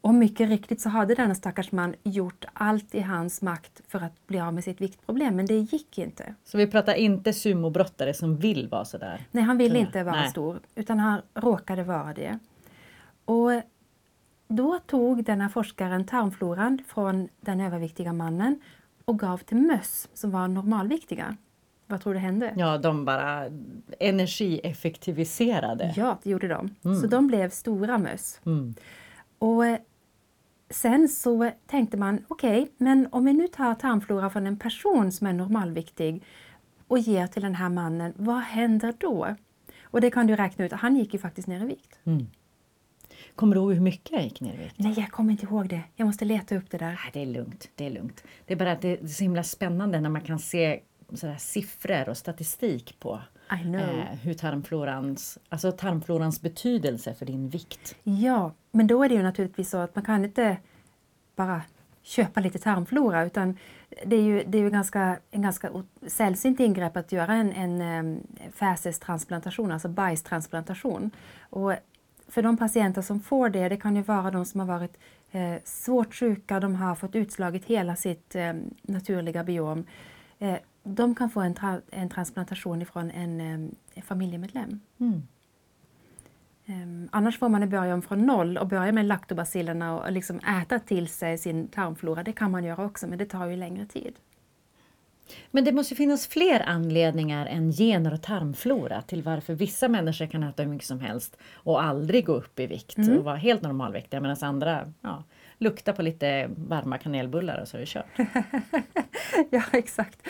Och 0.01 0.13
mycket 0.13 0.49
riktigt 0.49 0.81
så 0.81 0.89
hade 0.89 1.15
denna 1.15 1.35
stackars 1.35 1.71
man 1.71 1.95
gjort 2.03 2.45
allt 2.53 2.95
i 2.95 3.01
hans 3.01 3.41
makt 3.41 3.81
för 3.87 3.99
att 3.99 4.27
bli 4.27 4.39
av 4.39 4.53
med 4.53 4.63
sitt 4.63 4.81
viktproblem, 4.81 5.35
men 5.35 5.45
det 5.45 5.57
gick 5.57 5.97
inte. 5.97 6.35
Så 6.43 6.57
vi 6.57 6.67
pratar 6.67 6.93
inte 6.93 7.33
sumobrottare 7.33 8.13
som 8.13 8.37
vill 8.37 8.67
vara 8.67 8.85
sådär? 8.85 9.27
Nej, 9.31 9.43
han 9.43 9.57
ville 9.57 9.79
inte 9.79 10.03
vara 10.03 10.15
Nej. 10.15 10.29
stor, 10.29 10.59
utan 10.75 10.99
han 10.99 11.21
råkade 11.33 11.83
vara 11.83 12.13
det. 12.13 12.39
Och 13.25 13.51
då 14.47 14.79
tog 14.85 15.23
denna 15.23 15.49
forskaren 15.49 16.05
tarmfloran 16.05 16.79
från 16.87 17.29
den 17.41 17.61
överviktiga 17.61 18.13
mannen 18.13 18.61
och 19.05 19.19
gav 19.19 19.37
till 19.37 19.57
möss 19.57 20.09
som 20.13 20.31
var 20.31 20.47
normalviktiga. 20.47 21.37
Vad 21.87 22.01
tror 22.01 22.13
du 22.13 22.19
hände? 22.19 22.53
Ja, 22.57 22.77
de 22.77 23.05
bara 23.05 23.45
energieffektiviserade. 23.99 25.93
Ja, 25.95 26.19
det 26.23 26.29
gjorde 26.29 26.47
de. 26.47 26.75
Mm. 26.85 27.01
Så 27.01 27.07
de 27.07 27.27
blev 27.27 27.49
stora 27.49 27.97
möss. 27.97 28.41
Mm. 28.45 28.75
Och 29.39 29.65
eh, 29.65 29.79
sen 30.69 31.09
så 31.09 31.51
tänkte 31.67 31.97
man, 31.97 32.25
okej, 32.27 32.61
okay, 32.61 32.73
men 32.77 33.07
om 33.11 33.25
vi 33.25 33.33
nu 33.33 33.47
tar 33.47 33.73
tarmflora 33.73 34.29
från 34.29 34.47
en 34.47 34.59
person 34.59 35.11
som 35.11 35.27
är 35.27 35.33
normalviktig 35.33 36.23
och 36.87 36.99
ger 36.99 37.27
till 37.27 37.41
den 37.41 37.55
här 37.55 37.69
mannen, 37.69 38.13
vad 38.15 38.41
händer 38.41 38.93
då? 38.97 39.35
Och 39.83 40.01
det 40.01 40.11
kan 40.11 40.27
du 40.27 40.35
räkna 40.35 40.65
ut, 40.65 40.71
han 40.71 40.95
gick 40.95 41.13
ju 41.13 41.19
faktiskt 41.19 41.47
ner 41.47 41.61
i 41.61 41.65
vikt. 41.65 41.99
Mm. 42.03 42.27
Kommer 43.37 43.55
du 43.55 43.61
ihåg 43.61 43.73
hur 43.73 43.81
mycket 43.81 44.11
jag 44.11 44.23
gick 44.23 44.41
ner 44.41 44.53
i 44.53 44.57
vikt? 44.57 44.75
Nej, 44.77 44.93
jag 44.97 45.11
kommer 45.11 45.31
inte 45.31 45.45
ihåg 45.45 45.69
det. 45.69 45.81
Jag 45.95 46.05
måste 46.05 46.25
leta 46.25 46.55
upp 46.55 46.69
det 46.69 46.77
där. 46.77 46.87
Nej, 46.87 47.09
det 47.13 47.21
är 47.21 47.25
lugnt. 47.25 47.69
Det 47.75 47.85
är 47.85 47.89
lugnt. 47.89 48.23
Det 48.45 48.53
är 48.53 48.57
bara 48.57 48.71
att 48.71 48.81
det 48.81 49.01
är 49.01 49.07
så 49.07 49.23
himla 49.23 49.43
spännande 49.43 50.01
när 50.01 50.09
man 50.09 50.21
kan 50.21 50.39
se 50.39 50.79
sådär 51.13 51.35
siffror 51.39 52.09
och 52.09 52.17
statistik 52.17 52.99
på 52.99 53.21
eh, 53.49 53.57
hur 54.21 54.33
tarmflorans, 54.33 55.37
alltså 55.49 55.71
tarmflorans 55.71 56.41
betydelse 56.41 57.13
för 57.13 57.25
din 57.25 57.49
vikt. 57.49 57.95
Ja, 58.03 58.51
men 58.71 58.87
då 58.87 59.03
är 59.03 59.09
det 59.09 59.15
ju 59.15 59.23
naturligtvis 59.23 59.69
så 59.69 59.77
att 59.77 59.95
man 59.95 60.05
kan 60.05 60.25
inte 60.25 60.57
bara 61.35 61.61
köpa 62.01 62.39
lite 62.39 62.59
tarmflora 62.59 63.25
utan 63.25 63.57
det 64.05 64.15
är 64.15 64.21
ju, 64.21 64.43
det 64.47 64.57
är 64.57 64.61
ju 64.61 64.69
ganska, 64.69 65.19
en 65.31 65.41
ganska 65.41 65.83
sällsynt 66.07 66.59
ingrepp 66.59 66.97
att 66.97 67.11
göra 67.11 67.33
en, 67.33 67.51
en 67.51 67.81
um, 67.81 68.27
fäsestransplantation, 68.53 69.71
alltså 69.71 69.89
bajstransplantation. 69.89 71.11
Och 71.39 71.73
för 72.27 72.41
de 72.41 72.57
patienter 72.57 73.01
som 73.01 73.19
får 73.19 73.49
det, 73.49 73.69
det 73.69 73.77
kan 73.77 73.95
ju 73.95 74.01
vara 74.01 74.31
de 74.31 74.45
som 74.45 74.59
har 74.59 74.67
varit 74.67 74.97
eh, 75.31 75.55
svårt 75.63 76.15
sjuka, 76.15 76.59
de 76.59 76.75
har 76.75 76.95
fått 76.95 77.15
utslaget 77.15 77.65
hela 77.65 77.95
sitt 77.95 78.35
eh, 78.35 78.53
naturliga 78.81 79.43
biom. 79.43 79.85
eh, 80.39 80.57
de 80.83 81.15
kan 81.15 81.29
få 81.29 81.41
en, 81.41 81.53
tra 81.53 81.81
en 81.91 82.09
transplantation 82.09 82.81
ifrån 82.81 83.11
en, 83.11 83.41
en 83.41 83.75
familjemedlem. 84.01 84.79
Mm. 84.99 85.21
Um, 86.69 87.09
annars 87.11 87.39
får 87.39 87.49
man 87.49 87.69
börja 87.69 87.93
om 87.93 88.01
från 88.01 88.25
noll 88.25 88.57
och 88.57 88.67
börja 88.67 88.91
med 88.91 89.05
laktobacillerna 89.05 89.99
och 89.99 90.11
liksom 90.11 90.39
äta 90.39 90.79
till 90.79 91.07
sig 91.07 91.37
sin 91.37 91.67
tarmflora. 91.67 92.23
Det 92.23 92.31
kan 92.33 92.51
man 92.51 92.63
göra 92.63 92.85
också, 92.85 93.07
men 93.07 93.17
det 93.17 93.25
tar 93.25 93.45
ju 93.45 93.55
längre 93.55 93.85
tid. 93.85 94.13
Men 95.51 95.63
det 95.63 95.71
måste 95.71 95.95
finnas 95.95 96.27
fler 96.27 96.59
anledningar 96.59 97.45
än 97.45 97.71
gener 97.71 98.13
och 98.13 98.21
tarmflora 98.21 99.01
till 99.01 99.23
varför 99.23 99.53
vissa 99.53 99.87
människor 99.87 100.27
kan 100.27 100.43
äta 100.43 100.63
hur 100.63 100.69
mycket 100.69 100.87
som 100.87 100.99
helst 100.99 101.37
och 101.53 101.83
aldrig 101.83 102.25
gå 102.25 102.33
upp 102.33 102.59
i 102.59 102.67
vikt 102.67 102.97
mm. 102.97 103.17
och 103.17 103.23
vara 103.23 103.35
helt 103.35 103.61
normalviktiga 103.61 104.21
medan 104.21 104.37
andra 104.41 104.93
ja, 105.01 105.23
luktar 105.57 105.93
på 105.93 106.01
lite 106.01 106.49
varma 106.55 106.97
kanelbullar 106.97 107.61
och 107.61 107.67
så 107.67 107.77
är 107.77 107.81
det 107.81 107.87
kört. 107.87 108.05
ja, 109.49 109.63
exakt. 109.71 110.27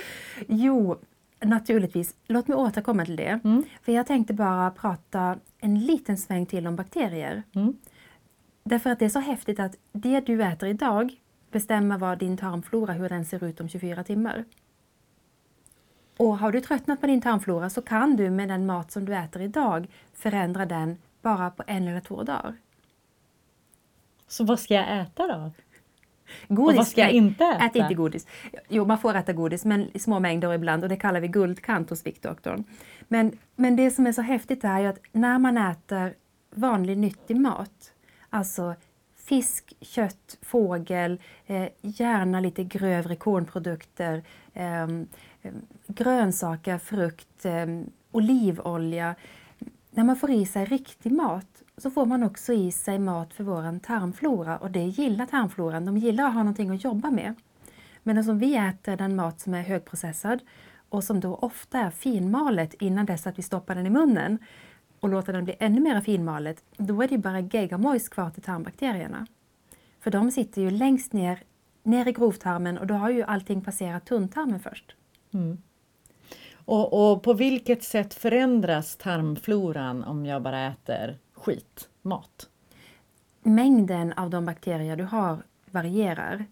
Jo, 0.48 0.98
naturligtvis. 1.42 2.16
Låt 2.28 2.48
mig 2.48 2.58
återkomma 2.58 3.06
till 3.06 3.16
det. 3.16 3.40
Mm. 3.44 3.64
För 3.82 3.92
jag 3.92 4.08
tänkte 4.08 4.34
bara 4.34 4.72
prata 4.72 5.40
en 5.60 5.80
liten 5.80 6.18
sväng 6.18 6.46
till 6.46 6.68
om 6.68 6.76
bakterier. 6.76 7.44
Mm. 7.56 7.78
Därför 8.64 8.90
att 8.90 9.00
det 9.00 9.06
är 9.06 9.10
så 9.10 9.20
häftigt 9.20 9.60
att 9.60 9.76
det 9.92 10.20
du 10.20 10.44
äter 10.44 10.70
idag 10.70 11.12
bestämmer 11.52 11.98
vad 11.98 12.20
din 12.20 12.38
tarmflora, 12.38 12.94
hur 12.94 13.10
den 13.10 13.26
ser 13.26 13.44
ut 13.44 13.62
om 13.62 13.70
24 13.70 14.04
timmar. 14.04 14.46
Och 16.18 16.38
har 16.38 16.52
du 16.52 16.62
tröttnat 16.62 17.02
på 17.02 17.08
din 17.08 17.22
tarmflora 17.22 17.70
så 17.70 17.82
kan 17.82 18.16
du 18.16 18.30
med 18.30 18.48
den 18.50 18.66
mat 18.66 18.92
som 18.92 19.06
du 19.06 19.16
äter 19.16 19.42
idag 19.42 19.88
förändra 20.14 20.66
den 20.66 20.98
bara 21.22 21.50
på 21.50 21.64
en 21.68 21.88
eller 21.88 22.00
två 22.00 22.24
dagar. 22.24 22.56
Så 24.28 24.44
vad 24.44 24.60
ska 24.60 24.74
jag 24.74 25.02
äta 25.02 25.28
då? 25.28 25.52
Godis, 26.48 26.74
och 26.74 26.78
vad 26.78 26.88
ska 26.88 27.02
jag 27.02 27.12
inte 27.12 27.46
äta? 27.46 27.66
Ät 27.66 27.76
inte 27.76 27.94
godis. 27.94 28.28
Jo, 28.70 28.86
man 28.86 28.98
får 28.98 29.16
äta 29.16 29.34
godis, 29.34 29.66
men 29.66 29.90
i 29.94 30.00
små 30.00 30.20
mängder 30.20 30.54
ibland 30.54 30.84
och 30.84 30.90
det 30.90 30.96
kallar 30.96 31.20
vi 31.20 31.28
guldkant 31.28 31.90
hos 31.90 32.06
Viktdoktorn. 32.06 32.64
Men, 33.08 33.38
men 33.56 33.76
det 33.76 33.92
som 33.92 34.08
är 34.08 34.12
så 34.12 34.22
häftigt 34.22 34.64
är 34.64 34.80
ju 34.80 34.88
att 34.88 35.00
när 35.12 35.40
man 35.40 35.58
äter 35.58 36.14
vanlig 36.56 36.98
nyttig 36.98 37.36
mat, 37.36 37.94
alltså 38.30 38.76
fisk, 39.28 39.74
kött, 39.82 40.38
fågel, 40.42 41.22
eh, 41.46 41.68
gärna 41.82 42.40
lite 42.40 42.64
grövre 42.64 43.16
kornprodukter, 43.16 44.24
eh, 44.54 44.88
grönsaker, 45.88 46.78
frukt, 46.78 47.46
eh, 47.46 47.66
olivolja. 48.12 49.16
När 49.92 50.04
man 50.04 50.16
får 50.16 50.32
i 50.32 50.46
sig 50.46 50.66
riktig 50.66 51.12
mat 51.12 51.64
så 51.78 51.92
får 51.92 52.06
man 52.06 52.24
också 52.24 52.54
i 52.54 52.72
sig 52.72 53.00
mat 53.00 53.34
för 53.34 53.44
vår 53.44 53.80
tarmflora 53.80 54.58
och 54.58 54.72
det 54.72 54.84
gillar 54.84 55.26
tarmfloran. 55.26 55.86
De 55.86 55.98
gillar 55.98 56.28
att 56.28 56.34
ha 56.34 56.40
någonting 56.40 56.70
att 56.70 56.84
jobba 56.84 57.12
med. 57.12 57.36
Men 58.04 58.30
om 58.30 58.40
vi 58.40 58.56
äter 58.56 58.98
den 58.98 59.16
mat 59.16 59.40
som 59.40 59.54
är 59.54 59.62
högprocessad 59.62 60.40
och 60.90 61.04
som 61.04 61.20
då 61.20 61.36
ofta 61.36 61.80
är 61.80 61.90
finmalet 61.90 62.74
innan 62.74 63.06
dess 63.06 63.28
att 63.28 63.40
vi 63.40 63.44
stoppar 63.44 63.76
den 63.76 63.86
i 63.86 63.90
munnen 63.90 64.38
och 65.00 65.10
låter 65.10 65.34
den 65.34 65.46
bli 65.46 65.56
ännu 65.60 65.82
mer 65.82 66.02
finmalet, 66.02 66.64
då 66.78 67.02
är 67.02 67.08
det 67.08 67.18
bara 67.18 67.40
geggamojs 67.40 68.10
kvar 68.10 68.30
till 68.30 68.44
tarmbakterierna. 68.44 69.28
För 70.00 70.12
de 70.12 70.32
sitter 70.32 70.62
ju 70.62 70.70
längst 70.70 71.14
ner, 71.14 71.44
ner 71.84 72.08
i 72.08 72.12
grovtarmen 72.12 72.78
och 72.78 72.88
då 72.88 72.94
har 72.94 73.10
ju 73.10 73.24
allting 73.24 73.62
passerat 73.62 74.06
tunntarmen 74.06 74.60
först. 74.60 74.96
Mm. 75.34 75.58
Och, 76.66 77.12
och, 77.12 77.24
på 77.24 77.34
vilket 77.34 77.84
sätt 77.84 78.14
förändras 78.14 78.96
tarmfloran 78.96 80.04
om 80.04 80.26
jag 80.26 80.42
bara 80.42 80.68
äter 80.68 81.18
skitmat? 81.34 82.50
Mängden 83.44 84.14
av 84.14 84.30
de 84.30 84.46
bakterier 84.46 84.96
du 84.96 85.04
har 85.04 85.44
varierar. 85.72 86.46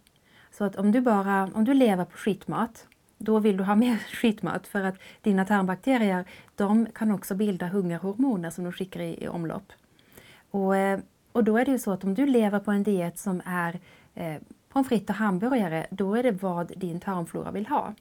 Så 0.52 0.64
att 0.64 0.76
om 0.76 0.92
du, 0.92 1.02
bara, 1.02 1.50
om 1.54 1.66
du 1.66 1.74
lever 1.74 2.06
på 2.06 2.18
skitmat, 2.18 2.88
då 3.18 3.40
vill 3.40 3.58
du 3.58 3.64
ha 3.64 3.76
mer 3.76 3.98
skitmat 4.22 4.68
för 4.68 4.84
att 4.84 4.96
dina 5.22 5.46
tarmbakterier 5.46 6.26
de 6.56 6.86
kan 6.86 7.12
också 7.12 7.36
bilda 7.36 7.68
hungerhormoner 7.68 8.50
som 8.50 8.64
de 8.64 8.74
skickar 8.74 9.00
i, 9.00 9.24
i 9.24 9.28
omlopp. 9.28 9.74
Och, 10.52 10.76
eh, 10.76 11.00
och 11.32 11.44
då 11.44 11.58
är 11.58 11.66
det 11.66 11.72
ju 11.72 11.80
så 11.80 11.92
att 11.92 12.04
om 12.04 12.14
du 12.14 12.26
lever 12.26 12.60
på 12.60 12.72
en 12.72 12.84
diet 12.84 13.20
som 13.20 13.42
är 13.46 13.80
eh, 14.14 14.42
pommes 14.70 14.88
frites 14.88 15.10
och 15.10 15.16
hamburgare, 15.16 15.88
då 15.90 16.16
är 16.16 16.24
det 16.24 16.32
vad 16.32 16.72
din 16.78 17.00
tarmflora 17.00 17.52
vill 17.52 17.68
ha. 17.68 17.94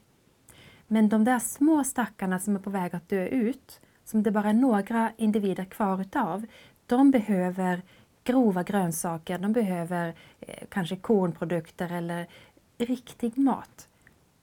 Men 0.87 1.09
de 1.09 1.23
där 1.23 1.39
små 1.39 1.83
stackarna 1.83 2.39
som 2.39 2.55
är 2.55 2.59
på 2.59 2.69
väg 2.69 2.95
att 2.95 3.09
dö 3.09 3.27
ut, 3.27 3.79
som 4.03 4.23
det 4.23 4.31
bara 4.31 4.49
är 4.49 4.53
några 4.53 5.11
individer 5.17 5.65
kvar 5.65 6.01
utav, 6.01 6.45
de 6.85 7.11
behöver 7.11 7.81
grova 8.23 8.63
grönsaker, 8.63 9.37
de 9.37 9.53
behöver 9.53 10.13
eh, 10.39 10.63
kanske 10.69 10.95
kornprodukter 10.95 11.91
eller 11.91 12.27
riktig 12.77 13.37
mat. 13.37 13.87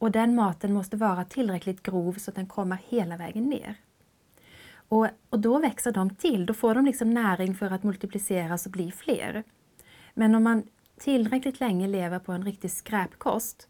Och 0.02 0.10
den 0.10 0.34
maten 0.34 0.72
måste 0.72 0.96
vara 0.96 1.24
tillräckligt 1.24 1.82
grov 1.82 2.12
så 2.12 2.30
att 2.30 2.34
den 2.34 2.46
kommer 2.46 2.78
hela 2.88 3.16
vägen 3.16 3.44
ner. 3.44 3.74
Och, 4.74 5.08
och 5.30 5.38
då 5.38 5.58
växer 5.58 5.92
de 5.92 6.10
till, 6.10 6.46
då 6.46 6.54
får 6.54 6.74
de 6.74 6.84
liksom 6.84 7.10
näring 7.10 7.54
för 7.54 7.70
att 7.70 7.82
multipliceras 7.82 8.66
och 8.66 8.72
bli 8.72 8.92
fler. 8.92 9.44
Men 10.14 10.34
om 10.34 10.42
man 10.42 10.62
tillräckligt 10.98 11.60
länge 11.60 11.88
lever 11.88 12.18
på 12.18 12.32
en 12.32 12.44
riktig 12.44 12.70
skräpkost, 12.70 13.68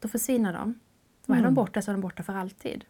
då 0.00 0.08
försvinner 0.08 0.52
de. 0.52 0.80
Och 1.26 1.34
är 1.34 1.38
mm. 1.38 1.44
de 1.44 1.54
borta 1.54 1.82
så 1.82 1.90
är 1.90 1.94
de 1.94 2.00
borta 2.00 2.22
för 2.22 2.32
alltid. 2.32 2.84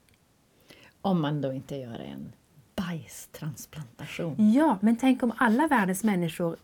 Om 1.03 1.21
man 1.21 1.41
då 1.41 1.53
inte 1.53 1.77
gör 1.77 1.99
en 1.99 2.33
bajstransplantation. 2.77 4.53
Ja, 4.53 4.79
men 4.81 4.97
tänk 4.97 5.23
om 5.23 5.33
alla 5.37 5.67
världens 5.67 6.05
människor 6.05 6.57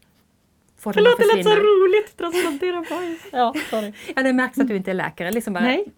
får 0.76 0.92
Förlåt, 0.92 1.18
det 1.18 1.36
lät 1.36 1.44
så 1.44 1.54
roligt! 1.54 2.16
Transplantera 2.16 2.84
bajs. 2.90 3.20
Ja, 3.32 3.54
sorry. 3.70 3.92
ja, 4.16 4.22
det 4.22 4.32
märks 4.32 4.58
att 4.58 4.68
du 4.68 4.76
inte 4.76 4.90
är 4.90 4.94
läkare. 4.94 5.30
Liksom 5.30 5.52
bara, 5.52 5.64
Nej. 5.64 5.92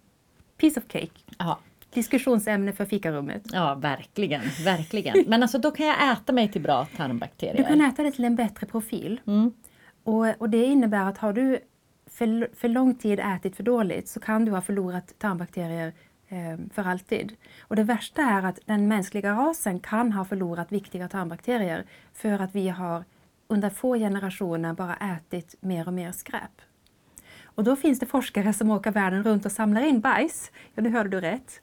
Piece 0.58 0.80
of 0.80 0.86
cake. 0.88 1.10
Ja. 1.38 1.58
Diskussionsämne 1.94 2.72
för 2.72 2.84
fikarummet. 2.84 3.42
Ja, 3.52 3.74
verkligen. 3.74 4.42
verkligen. 4.64 5.24
Men 5.26 5.42
alltså 5.42 5.58
då 5.58 5.70
kan 5.70 5.86
jag 5.86 6.12
äta 6.12 6.32
mig 6.32 6.52
till 6.52 6.62
bra 6.62 6.86
tarmbakterier. 6.96 7.56
Du 7.56 7.64
kan 7.64 7.80
äta 7.80 8.02
det 8.02 8.12
till 8.12 8.24
en 8.24 8.36
bättre 8.36 8.66
profil. 8.66 9.20
Mm. 9.26 9.52
Och, 10.04 10.26
och 10.38 10.50
det 10.50 10.64
innebär 10.64 11.04
att 11.04 11.18
har 11.18 11.32
du 11.32 11.60
för, 12.06 12.56
för 12.56 12.68
lång 12.68 12.94
tid 12.94 13.20
ätit 13.20 13.56
för 13.56 13.62
dåligt 13.62 14.08
så 14.08 14.20
kan 14.20 14.44
du 14.44 14.52
ha 14.52 14.60
förlorat 14.60 15.18
tarmbakterier 15.18 15.92
eh, 16.28 16.56
för 16.74 16.84
alltid. 16.84 17.36
Och 17.60 17.76
det 17.76 17.82
värsta 17.82 18.22
är 18.22 18.42
att 18.42 18.58
den 18.64 18.88
mänskliga 18.88 19.32
rasen 19.32 19.80
kan 19.80 20.12
ha 20.12 20.24
förlorat 20.24 20.72
viktiga 20.72 21.08
tarmbakterier 21.08 21.84
för 22.12 22.38
att 22.38 22.54
vi 22.54 22.68
har 22.68 23.04
under 23.48 23.70
få 23.70 23.94
generationer 23.94 24.72
bara 24.72 24.96
ätit 24.96 25.54
mer 25.60 25.86
och 25.86 25.94
mer 25.94 26.12
skräp. 26.12 26.62
Och 27.58 27.64
då 27.64 27.76
finns 27.76 27.98
det 27.98 28.06
forskare 28.06 28.52
som 28.52 28.70
åker 28.70 28.90
världen 28.90 29.22
runt 29.22 29.46
och 29.46 29.52
samlar 29.52 29.82
in 29.82 30.00
bajs, 30.00 30.50
ja 30.74 30.82
nu 30.82 30.90
hörde 30.90 31.08
du 31.08 31.20
rätt, 31.20 31.60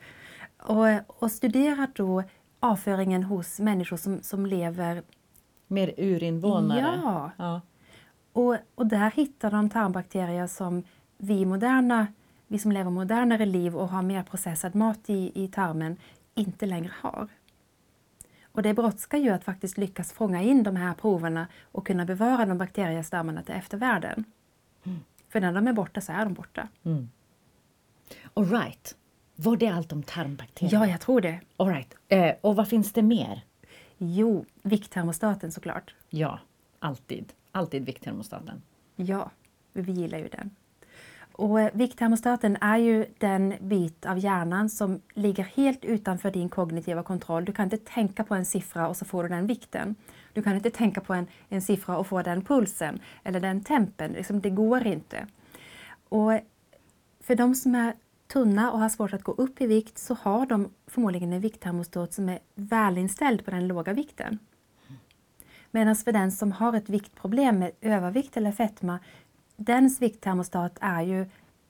och, 0.57 0.87
och 1.23 1.31
studerar 1.31 1.87
då 1.95 2.23
avföringen 2.59 3.23
hos 3.23 3.59
människor 3.59 3.97
som, 3.97 4.21
som 4.21 4.45
lever 4.45 5.03
Mer 5.67 5.93
urinvånare? 5.97 6.99
Ja. 7.03 7.31
ja. 7.37 7.61
Och, 8.33 8.57
och 8.75 8.87
där 8.87 9.11
hittar 9.11 9.51
de 9.51 9.69
tarmbakterier 9.69 10.47
som 10.47 10.83
vi 11.17 11.45
moderna, 11.45 12.07
vi 12.47 12.59
som 12.59 12.71
lever 12.71 12.91
modernare 12.91 13.45
liv 13.45 13.75
och 13.75 13.89
har 13.89 14.01
mer 14.01 14.23
processad 14.23 14.75
mat 14.75 15.09
i, 15.09 15.31
i 15.43 15.47
tarmen, 15.47 15.97
inte 16.33 16.65
längre 16.65 16.91
har. 17.01 17.27
Och 18.43 18.61
det 18.61 18.73
brådskar 18.73 19.17
ju 19.17 19.29
att 19.29 19.43
faktiskt 19.43 19.77
lyckas 19.77 20.13
fånga 20.13 20.41
in 20.41 20.63
de 20.63 20.75
här 20.75 20.93
proverna 20.93 21.47
och 21.71 21.87
kunna 21.87 22.05
bevara 22.05 22.45
de 22.45 22.57
bakteriestammarna 22.57 23.43
till 23.43 23.55
eftervärlden. 23.55 24.23
Mm. 24.83 24.99
För 25.35 25.39
när 25.39 25.53
de 25.53 25.67
är 25.67 25.73
borta 25.73 26.01
så 26.01 26.11
är 26.11 26.25
de 26.25 26.33
borta. 26.33 26.67
Mm. 26.83 27.09
All 28.33 28.49
right. 28.49 28.95
Var 29.35 29.57
det 29.57 29.67
allt 29.67 29.93
om 29.93 30.03
tarmbakterier? 30.03 30.73
Ja, 30.73 30.87
jag 30.87 31.01
tror 31.01 31.21
det. 31.21 31.39
All 31.57 31.67
right. 31.67 31.95
Eh, 32.07 32.31
och 32.41 32.55
vad 32.55 32.67
finns 32.67 32.93
det 32.93 33.01
mer? 33.01 33.41
Jo, 33.97 34.45
vikttermostaten 34.61 35.51
såklart. 35.51 35.95
Ja, 36.09 36.39
alltid. 36.79 37.33
Alltid 37.51 37.85
vikttermostaten. 37.85 38.61
Ja, 38.95 39.31
vi 39.73 39.91
gillar 39.91 40.17
ju 40.17 40.27
den. 40.27 40.55
Och 41.31 41.61
eh, 41.61 41.69
vikttermostaten 41.73 42.57
är 42.61 42.77
ju 42.77 43.05
den 43.17 43.53
bit 43.59 44.05
av 44.05 44.19
hjärnan 44.19 44.69
som 44.69 45.01
ligger 45.13 45.43
helt 45.43 45.85
utanför 45.85 46.31
din 46.31 46.49
kognitiva 46.49 47.03
kontroll. 47.03 47.45
Du 47.45 47.51
kan 47.53 47.63
inte 47.63 47.77
tänka 47.77 48.23
på 48.23 48.35
en 48.35 48.45
siffra 48.45 48.87
och 48.87 48.97
så 48.97 49.05
får 49.05 49.23
du 49.23 49.29
den 49.29 49.47
vikten. 49.47 49.95
Du 50.35 50.41
kan 50.41 50.55
inte 50.55 50.69
tänka 50.69 51.01
på 51.01 51.13
en, 51.13 51.27
en 51.49 51.61
siffra 51.61 51.97
och 51.97 52.07
få 52.07 52.21
den 52.21 52.41
pulsen 52.41 52.99
eller 53.23 53.39
den 53.39 53.63
tempen. 53.63 54.11
Liksom, 54.11 54.41
det 54.41 54.49
går 54.49 54.87
inte. 54.87 55.27
Och 56.09 56.31
för 57.19 57.35
de 57.35 57.55
som 57.55 57.75
är 57.75 57.93
tunna 58.27 58.71
och 58.71 58.79
har 58.79 58.89
svårt 58.89 59.13
att 59.13 59.23
gå 59.23 59.31
upp 59.31 59.61
i 59.61 59.67
vikt 59.67 59.97
så 59.97 60.13
har 60.13 60.45
de 60.45 60.73
förmodligen 60.87 61.33
en 61.33 61.39
vikttermostat 61.39 62.13
som 62.13 62.29
är 62.29 62.39
välinställd 62.55 63.45
på 63.45 63.51
den 63.51 63.67
låga 63.67 63.93
vikten. 63.93 64.39
Medan 65.71 65.95
för 65.95 66.11
den 66.11 66.31
som 66.31 66.51
har 66.51 66.73
ett 66.73 66.89
viktproblem 66.89 67.59
med 67.59 67.71
övervikt 67.81 68.37
eller 68.37 68.51
fetma, 68.51 68.99
dens 69.55 70.01
vikttermostat 70.01 70.77
är 70.81 71.01
ju 71.01 71.29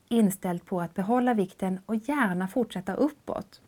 inställd 0.10 0.66
på 0.66 0.82
att 0.82 0.94
behålla 0.94 1.34
vikten 1.34 1.80
och 1.86 1.96
gärna 1.96 2.48
fortsätta 2.48 2.94
uppåt. 2.94 3.62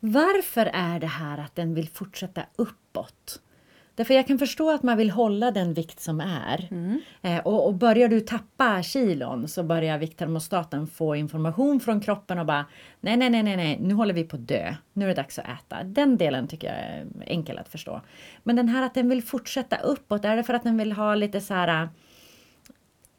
Varför 0.00 0.66
är 0.66 1.00
det 1.00 1.06
här 1.06 1.38
att 1.38 1.54
den 1.54 1.74
vill 1.74 1.88
fortsätta 1.88 2.46
uppåt? 2.56 3.40
Därför 4.00 4.14
jag 4.14 4.26
kan 4.26 4.38
förstå 4.38 4.70
att 4.70 4.82
man 4.82 4.96
vill 4.96 5.10
hålla 5.10 5.50
den 5.50 5.74
vikt 5.74 6.00
som 6.00 6.20
är. 6.20 6.68
Eh, 7.22 7.38
och, 7.38 7.66
och 7.66 7.74
börjar 7.74 8.08
du 8.08 8.20
tappa 8.20 8.82
kilon 8.82 9.48
så 9.48 9.62
börjar 9.62 9.98
vikttermostaten 9.98 10.86
få 10.86 11.16
information 11.16 11.80
från 11.80 12.00
kroppen 12.00 12.38
och 12.38 12.46
bara 12.46 12.66
nej, 13.00 13.16
nej, 13.16 13.30
nej, 13.30 13.42
nej, 13.42 13.56
nej, 13.56 13.78
nu 13.80 13.94
håller 13.94 14.14
vi 14.14 14.24
på 14.24 14.36
att 14.36 14.48
dö. 14.48 14.74
Nu 14.92 15.04
är 15.04 15.08
det 15.08 15.14
dags 15.14 15.38
att 15.38 15.44
äta. 15.44 15.84
Den 15.84 16.16
delen 16.16 16.48
tycker 16.48 16.66
jag 16.66 16.76
är 16.76 17.06
enkel 17.26 17.58
att 17.58 17.68
förstå. 17.68 18.00
Men 18.42 18.56
den 18.56 18.68
här 18.68 18.82
att 18.82 18.94
den 18.94 19.08
vill 19.08 19.22
fortsätta 19.22 19.76
uppåt, 19.76 20.24
är 20.24 20.36
det 20.36 20.44
för 20.44 20.54
att 20.54 20.62
den 20.62 20.76
vill 20.76 20.92
ha 20.92 21.14
lite 21.14 21.40
så 21.40 21.54
här 21.54 21.88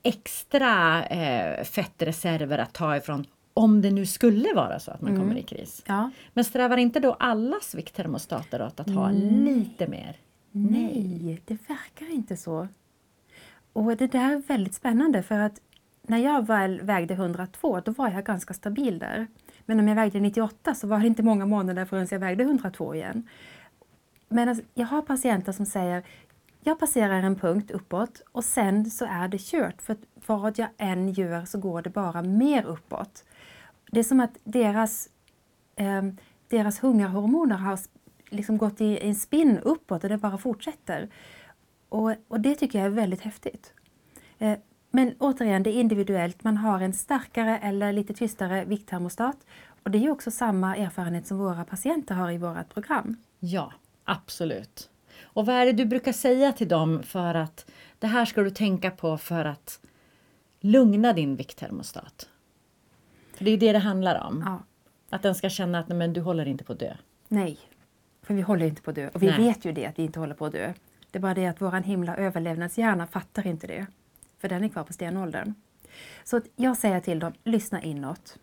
extra 0.04 1.06
eh, 1.06 1.64
fettreserver 1.64 2.58
att 2.58 2.74
ta 2.74 2.98
ifrån 2.98 3.26
om 3.54 3.82
det 3.82 3.92
nu 3.92 4.06
skulle 4.06 4.54
vara 4.54 4.80
så 4.80 4.92
att 4.92 5.02
man 5.02 5.18
kommer 5.18 5.38
i 5.38 5.44
kris. 5.44 5.84
Ja. 5.88 6.12
Men 6.34 6.44
strävar 6.44 6.78
inte 6.78 7.00
då 7.00 7.14
allas 7.14 7.76
vikttermostater 7.76 8.62
åt 8.62 8.80
att 8.80 8.90
ha 8.90 9.12
lite 9.12 9.88
mer? 9.88 10.18
Nej, 10.52 11.42
det 11.46 11.58
verkar 11.70 12.14
inte 12.14 12.38
så. 12.38 12.68
Och 13.74 13.98
det 13.98 14.08
där 14.08 14.32
är 14.32 14.38
väldigt 14.38 14.74
spännande 14.74 15.24
för 15.24 15.40
att 15.40 15.62
när 16.02 16.18
jag 16.18 16.48
väl 16.48 16.82
vägde 16.82 17.14
102 17.14 17.80
då 17.80 17.92
var 17.92 18.10
jag 18.10 18.26
ganska 18.26 18.54
stabil 18.54 19.00
där. 19.00 19.28
Men 19.66 19.80
om 19.80 19.88
jag 19.88 19.96
vägde 19.96 20.20
98 20.20 20.76
så 20.76 20.88
var 20.88 21.00
det 21.00 21.08
inte 21.08 21.24
många 21.24 21.46
månader 21.46 21.86
förrän 21.86 22.08
jag 22.12 22.20
vägde 22.20 22.44
102 22.44 22.96
igen. 22.96 23.30
Men 24.30 24.50
alltså, 24.50 24.64
jag 24.74 24.88
har 24.88 25.02
patienter 25.02 25.52
som 25.52 25.66
säger 25.66 26.04
jag 26.64 26.80
passerar 26.80 27.24
en 27.24 27.36
punkt 27.36 27.72
uppåt 27.72 28.22
och 28.32 28.44
sen 28.44 28.92
så 28.92 29.06
är 29.06 29.28
det 29.28 29.42
kört. 29.42 29.82
För 29.82 29.94
att 29.94 30.00
vad 30.26 30.60
jag 30.60 30.70
än 30.78 31.14
gör 31.14 31.46
så 31.46 31.60
går 31.60 31.82
det 31.82 31.90
bara 31.90 32.22
mer 32.22 32.66
uppåt. 32.66 33.24
Det 33.92 34.00
är 34.00 34.04
som 34.04 34.20
att 34.20 34.38
deras, 34.44 35.10
eh, 35.76 36.04
deras 36.48 36.84
hungerhormoner 36.84 37.56
har 37.56 37.80
liksom 38.32 38.58
gått 38.58 38.82
i 38.82 39.00
en 39.00 39.16
spinn 39.16 39.58
uppåt 39.58 40.04
och 40.04 40.10
det 40.10 40.18
bara 40.18 40.38
fortsätter. 40.38 41.10
Och, 41.90 42.14
och 42.28 42.40
det 42.40 42.56
tycker 42.56 42.80
jag 42.80 42.86
är 42.86 42.90
väldigt 42.90 43.22
häftigt. 43.22 43.74
Eh, 44.40 44.58
men 44.92 45.16
återigen, 45.20 45.64
det 45.64 45.70
är 45.70 45.80
individuellt. 45.80 46.44
Man 46.44 46.58
har 46.58 46.82
en 46.82 46.94
starkare 46.94 47.58
eller 47.58 47.94
lite 47.94 48.14
tystare 48.14 48.66
vikttermostat. 48.66 49.38
Och 49.84 49.92
det 49.92 49.98
är 49.98 50.02
ju 50.02 50.12
också 50.12 50.32
samma 50.32 50.76
erfarenhet 50.76 51.28
som 51.28 51.38
våra 51.38 51.66
patienter 51.66 52.16
har 52.16 52.32
i 52.32 52.38
vårt 52.38 52.74
program. 52.74 53.18
Ja, 53.40 53.74
absolut. 54.04 54.90
Och 55.24 55.46
vad 55.46 55.56
är 55.56 55.66
det 55.66 55.72
du 55.72 55.86
brukar 55.86 56.14
säga 56.14 56.54
till 56.54 56.68
dem 56.68 57.04
för 57.04 57.36
att 57.36 57.72
det 58.00 58.08
här 58.08 58.26
ska 58.26 58.42
du 58.42 58.50
tänka 58.50 58.92
på 58.92 59.18
för 59.18 59.46
att 59.46 59.80
lugna 60.60 61.14
din 61.14 61.36
vikttermostat? 61.36 62.30
För 63.34 63.46
det 63.46 63.52
är 63.52 63.58
det 63.58 63.72
det 63.72 63.80
handlar 63.80 64.28
om. 64.28 64.44
Ja. 64.46 64.64
Att 65.10 65.24
den 65.24 65.36
ska 65.36 65.50
känna 65.50 65.80
att 65.80 65.88
nej, 65.88 65.98
men 65.98 66.14
du 66.14 66.22
håller 66.22 66.46
inte 66.46 66.64
på 66.64 66.74
att 66.74 66.80
dö. 66.80 66.94
Nej, 67.28 67.60
för 68.24 68.34
vi 68.34 68.42
håller 68.42 68.66
inte 68.66 68.82
på 68.82 68.90
att 68.90 68.96
dö. 68.96 69.10
Och 69.14 69.24
vi 69.24 69.28
Nej. 69.28 69.38
vet 69.38 69.66
ju 69.66 69.72
det, 69.72 69.86
att 69.86 70.00
vi 70.00 70.04
inte 70.04 70.20
håller 70.20 70.36
på 70.36 70.46
att 70.46 70.52
dö. 70.52 70.74
Det 71.12 71.18
är 71.20 71.22
bara 71.22 71.34
det 71.34 71.46
att 71.46 71.62
vår 71.62 71.72
himla 71.72 72.16
överlevnadshjärna 72.16 73.08
fattar 73.08 73.48
inte 73.48 73.68
det. 73.68 73.88
För 74.40 74.50
den 74.50 74.64
är 74.64 74.70
kvar 74.70 74.84
på 74.84 74.94
stenåldern. 74.94 75.54
Så 76.24 76.42
jag 76.56 76.78
säger 76.78 77.00
till 77.00 77.20
dem, 77.20 77.34
lyssna 77.44 77.82
inåt. 77.82 78.38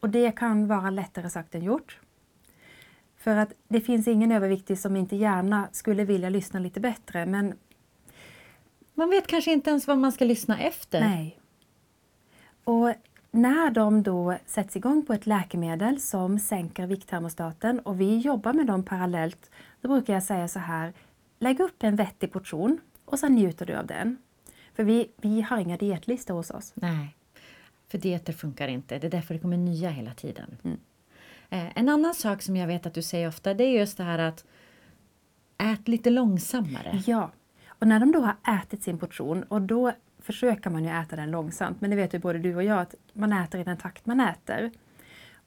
Och 0.00 0.10
det 0.10 0.32
kan 0.32 0.66
vara 0.66 0.90
lättare 0.90 1.30
sagt 1.30 1.54
än 1.54 1.62
gjort. 1.64 2.00
För 3.16 3.36
att 3.36 3.52
det 3.68 3.80
finns 3.80 4.08
ingen 4.08 4.32
överviktig 4.32 4.78
som 4.78 4.96
inte 4.96 5.16
gärna 5.16 5.68
skulle 5.72 6.04
vilja 6.04 6.28
lyssna 6.28 6.60
lite 6.60 6.80
bättre, 6.80 7.26
men 7.26 7.54
Man 8.94 9.10
vet 9.10 9.26
kanske 9.26 9.52
inte 9.52 9.70
ens 9.70 9.86
vad 9.86 9.98
man 9.98 10.12
ska 10.12 10.24
lyssna 10.24 10.60
efter. 10.60 11.00
Nej. 11.00 11.40
Och 12.64 12.94
när 13.32 13.70
de 13.70 14.02
då 14.02 14.38
sätts 14.46 14.76
igång 14.76 15.06
på 15.06 15.12
ett 15.12 15.26
läkemedel 15.26 16.00
som 16.00 16.38
sänker 16.38 16.86
vikttermostaten 16.86 17.80
och 17.80 18.00
vi 18.00 18.18
jobbar 18.18 18.52
med 18.52 18.66
dem 18.66 18.82
parallellt, 18.82 19.50
då 19.80 19.88
brukar 19.88 20.12
jag 20.14 20.22
säga 20.22 20.48
så 20.48 20.58
här, 20.58 20.92
lägg 21.38 21.60
upp 21.60 21.82
en 21.82 21.96
vettig 21.96 22.32
portion 22.32 22.80
och 23.04 23.18
så 23.18 23.28
njuter 23.28 23.66
du 23.66 23.74
av 23.74 23.86
den. 23.86 24.16
För 24.74 24.84
vi, 24.84 25.10
vi 25.16 25.40
har 25.40 25.58
inga 25.58 25.76
dietlistor 25.76 26.34
hos 26.34 26.50
oss. 26.50 26.72
Nej, 26.74 27.16
för 27.88 27.98
dieter 27.98 28.32
funkar 28.32 28.68
inte. 28.68 28.98
Det 28.98 29.06
är 29.06 29.10
därför 29.10 29.34
det 29.34 29.40
kommer 29.40 29.56
nya 29.56 29.90
hela 29.90 30.14
tiden. 30.14 30.56
Mm. 30.62 30.78
Eh, 31.50 31.78
en 31.78 31.88
annan 31.88 32.14
sak 32.14 32.42
som 32.42 32.56
jag 32.56 32.66
vet 32.66 32.86
att 32.86 32.94
du 32.94 33.02
säger 33.02 33.28
ofta 33.28 33.54
det 33.54 33.64
är 33.64 33.78
just 33.78 33.96
det 33.96 34.04
här 34.04 34.18
att 34.18 34.44
ät 35.58 35.88
lite 35.88 36.10
långsammare. 36.10 37.02
Ja, 37.06 37.30
och 37.68 37.86
när 37.86 38.00
de 38.00 38.12
då 38.12 38.20
har 38.20 38.60
ätit 38.62 38.82
sin 38.82 38.98
portion 38.98 39.42
och 39.42 39.62
då 39.62 39.92
försöker 40.24 40.70
man 40.70 40.84
ju 40.84 40.90
äta 40.90 41.16
den 41.16 41.30
långsamt, 41.30 41.80
men 41.80 41.90
det 41.90 41.96
vet 41.96 42.14
ju 42.14 42.18
både 42.18 42.38
du 42.38 42.56
och 42.56 42.64
jag 42.64 42.78
att 42.78 42.94
man 43.12 43.32
äter 43.32 43.60
i 43.60 43.64
den 43.64 43.76
takt 43.76 44.06
man 44.06 44.20
äter. 44.20 44.70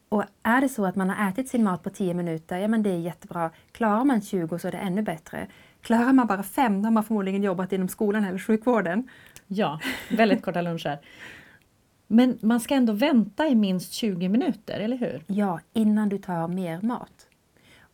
Och 0.10 0.24
är 0.44 0.62
det 0.62 0.70
så 0.70 0.86
att 0.86 0.96
man 0.96 1.10
har 1.10 1.30
ätit 1.30 1.50
sin 1.50 1.64
mat 1.64 1.84
på 1.84 1.90
10 1.90 2.14
minuter, 2.14 2.58
ja 2.58 2.68
men 2.68 2.84
det 2.84 2.90
är 2.90 2.98
jättebra. 2.98 3.52
Klarar 3.72 4.04
man 4.04 4.22
20 4.22 4.60
så 4.60 4.68
är 4.68 4.72
det 4.72 4.78
ännu 4.78 5.02
bättre. 5.02 5.48
Klarar 5.82 6.14
man 6.14 6.28
bara 6.28 6.44
5 6.44 6.82
då 6.82 6.88
har 6.88 6.92
man 6.92 7.04
förmodligen 7.04 7.44
jobbat 7.44 7.74
inom 7.74 7.88
skolan 7.88 8.26
eller 8.26 8.40
sjukvården. 8.40 9.10
Ja, 9.48 9.80
väldigt 10.10 10.42
korta 10.42 10.62
luncher. 10.62 11.00
Men 12.08 12.38
man 12.42 12.60
ska 12.60 12.76
ändå 12.76 12.94
vänta 12.94 13.48
i 13.48 13.56
minst 13.56 13.94
20 13.94 14.30
minuter, 14.30 14.80
eller 14.80 14.98
hur? 14.98 15.24
Ja, 15.28 15.60
innan 15.74 16.10
du 16.10 16.18
tar 16.18 16.48
mer 16.48 16.82
mat. 16.82 17.28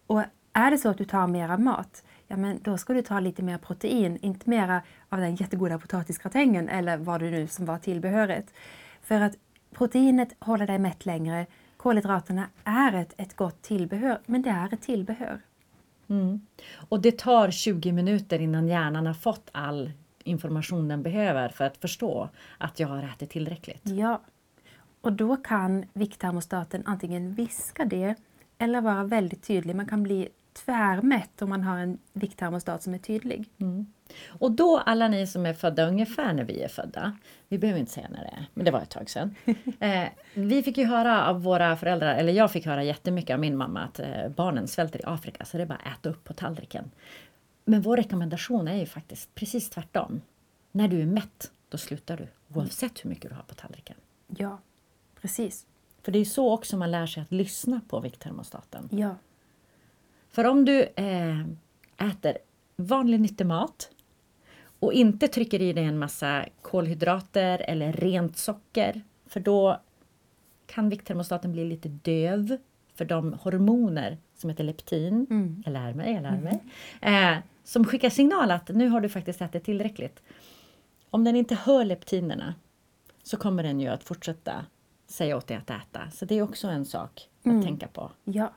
Och 0.08 0.24
är 0.54 0.72
det 0.72 0.78
så 0.78 0.89
att 0.89 0.98
du 0.98 1.06
tar 1.06 1.28
mera 1.28 1.58
mat, 1.58 2.04
ja 2.32 2.38
men 2.38 2.60
då 2.62 2.78
ska 2.78 2.94
du 2.94 3.02
ta 3.02 3.20
lite 3.20 3.44
mer 3.44 3.58
protein, 3.58 4.17
inte 4.22 4.50
mera 4.50 4.82
av 5.10 5.20
den 5.20 5.36
jättegoda 5.36 5.80
potatisgratängen 5.80 6.70
eller 6.70 6.98
vad 6.98 7.22
det 7.22 7.30
nu 7.30 7.48
som 7.48 7.65
var 7.65 7.78
tillbehöret. 7.78 8.54
För 9.02 9.22
att 9.22 9.34
proteinet 9.72 10.36
håller 10.39 10.67
dig 10.67 10.80
mätt 10.80 11.06
längre. 11.06 11.46
Kolhydraterna 11.78 12.48
är 12.63 12.94
ett, 12.94 13.13
ett 13.17 13.36
gott 13.36 13.62
tillbehör, 13.62 14.20
men 14.26 14.41
det 14.41 14.50
är 14.50 14.74
ett 14.74 14.82
tillbehör. 14.82 15.41
Mm. 16.08 16.41
Och 16.89 17.02
det 17.02 17.17
tar 17.17 17.52
20 17.52 17.91
minuter 17.91 18.39
innan 18.39 18.67
hjärnan 18.67 19.06
har 19.06 19.13
fått 19.13 19.50
all 19.52 19.91
information 20.24 20.88
den 20.88 21.04
behöver 21.04 21.50
för 21.50 21.63
att 21.63 21.78
förstå 21.78 22.30
att 22.58 22.80
jag 22.80 22.88
har 22.88 23.04
ätit 23.04 23.30
tillräckligt. 23.30 23.82
Ja. 23.84 24.22
Och 25.02 25.13
då 25.13 25.38
kan 25.38 25.86
vikttermostaten 25.94 26.84
antingen 26.86 27.34
viska 27.34 27.86
det 27.86 28.15
eller 28.58 28.82
vara 28.82 29.04
väldigt 29.04 29.44
tydlig. 29.44 29.76
Man 29.76 29.88
kan 29.88 30.04
bli 30.04 30.30
tvärmätt 30.53 31.41
om 31.41 31.49
man 31.49 31.63
har 31.63 31.77
en 31.77 31.97
vikttermostat 32.13 32.83
som 32.83 32.93
är 32.93 32.97
tydlig. 32.97 33.49
Och 34.27 34.51
då 34.51 34.77
alla 34.77 35.07
ni 35.07 35.27
som 35.27 35.45
är 35.45 35.53
födda 35.53 35.87
ungefär 35.87 36.33
när 36.33 36.43
vi 36.43 36.61
är 36.61 36.67
födda, 36.67 37.17
vi 37.47 37.57
behöver 37.57 37.79
inte 37.79 37.91
säga 37.91 38.07
när 38.09 38.23
det 38.23 38.29
är, 38.37 38.45
men 38.53 38.65
det 38.65 38.71
var 38.71 38.81
ett 38.81 38.89
tag 38.89 39.09
sedan. 39.09 39.35
Eh, 39.79 40.07
vi 40.33 40.63
fick 40.63 40.77
ju 40.77 40.85
höra 40.85 41.27
av 41.27 41.43
våra 41.43 41.77
föräldrar, 41.77 42.15
eller 42.15 42.33
jag 42.33 42.51
fick 42.51 42.65
höra 42.65 42.83
jättemycket 42.83 43.33
av 43.33 43.39
min 43.39 43.57
mamma 43.57 43.81
att 43.81 43.99
eh, 43.99 44.29
barnen 44.35 44.67
svälter 44.67 44.99
i 44.99 45.03
Afrika 45.05 45.45
så 45.45 45.57
det 45.57 45.63
är 45.63 45.67
bara 45.67 45.79
att 45.85 45.99
äta 45.99 46.09
upp 46.09 46.23
på 46.23 46.33
tallriken. 46.33 46.91
Men 47.65 47.81
vår 47.81 47.97
rekommendation 47.97 48.67
är 48.67 48.75
ju 48.75 48.85
faktiskt 48.85 49.35
precis 49.35 49.69
tvärtom. 49.69 50.21
När 50.71 50.87
du 50.87 51.01
är 51.01 51.05
mätt, 51.05 51.51
då 51.69 51.77
slutar 51.77 52.17
du 52.17 52.27
oavsett 52.55 53.05
hur 53.05 53.09
mycket 53.09 53.29
du 53.29 53.35
har 53.35 53.43
på 53.43 53.55
tallriken. 53.55 53.95
Ja, 54.27 54.59
precis. 55.21 55.65
För 56.01 56.11
det 56.11 56.19
är 56.19 56.25
så 56.25 56.53
också 56.53 56.77
man 56.77 56.91
lär 56.91 57.05
sig 57.05 57.23
att 57.23 57.31
lyssna 57.31 57.81
på 57.87 57.99
vikttermostaten. 57.99 58.89
Ja. 58.91 59.15
För 60.32 60.44
om 60.46 60.65
du 60.65 60.82
eh, 60.96 61.39
äter 62.10 62.38
vanlig 62.76 63.20
nyttig 63.20 63.46
mat 63.46 63.89
och 64.80 64.94
inte 64.94 65.28
trycker 65.28 65.62
i 65.62 65.74
dig 65.74 65.86
en 65.86 66.00
massa 66.00 66.46
kolhydrater 66.62 67.65
eller 67.67 67.94
rent 67.94 68.38
socker, 68.38 69.02
för 69.26 69.39
då 69.39 69.82
kan 70.65 70.89
vikttermostaten 70.89 71.52
bli 71.52 71.65
lite 71.65 71.89
döv 71.89 72.58
för 72.96 73.06
de 73.06 73.34
hormoner 73.34 74.17
som 74.36 74.50
heter 74.50 74.63
leptin, 74.63 75.28
Mm. 75.30 75.63
jag 75.65 75.74
lär 75.74 75.94
mig, 75.94 76.13
jag 76.13 76.24
lär 76.24 76.38
mig, 76.41 76.60
eh, 77.02 77.38
som 77.63 77.86
skickar 77.86 78.10
signal 78.10 78.52
att 78.52 78.70
nu 78.70 78.88
har 78.88 79.02
du 79.02 79.10
faktiskt 79.10 79.41
ätit 79.41 79.63
tillräckligt. 79.63 80.22
Om 81.10 81.24
den 81.24 81.36
inte 81.36 81.56
hör 81.56 81.86
leptinerna 81.86 82.56
så 83.24 83.38
kommer 83.38 83.63
den 83.63 83.80
ju 83.80 83.88
att 83.88 84.04
fortsätta 84.04 84.65
säga 85.08 85.38
åt 85.38 85.48
dig 85.48 85.58
att 85.58 85.70
äta. 85.70 86.12
Så 86.12 86.26
det 86.26 86.36
är 86.36 86.41
också 86.41 86.67
en 86.67 86.86
sak 86.86 87.30
att 87.44 87.63
tänka 87.63 87.88
på. 87.88 88.12
Ja. 88.24 88.52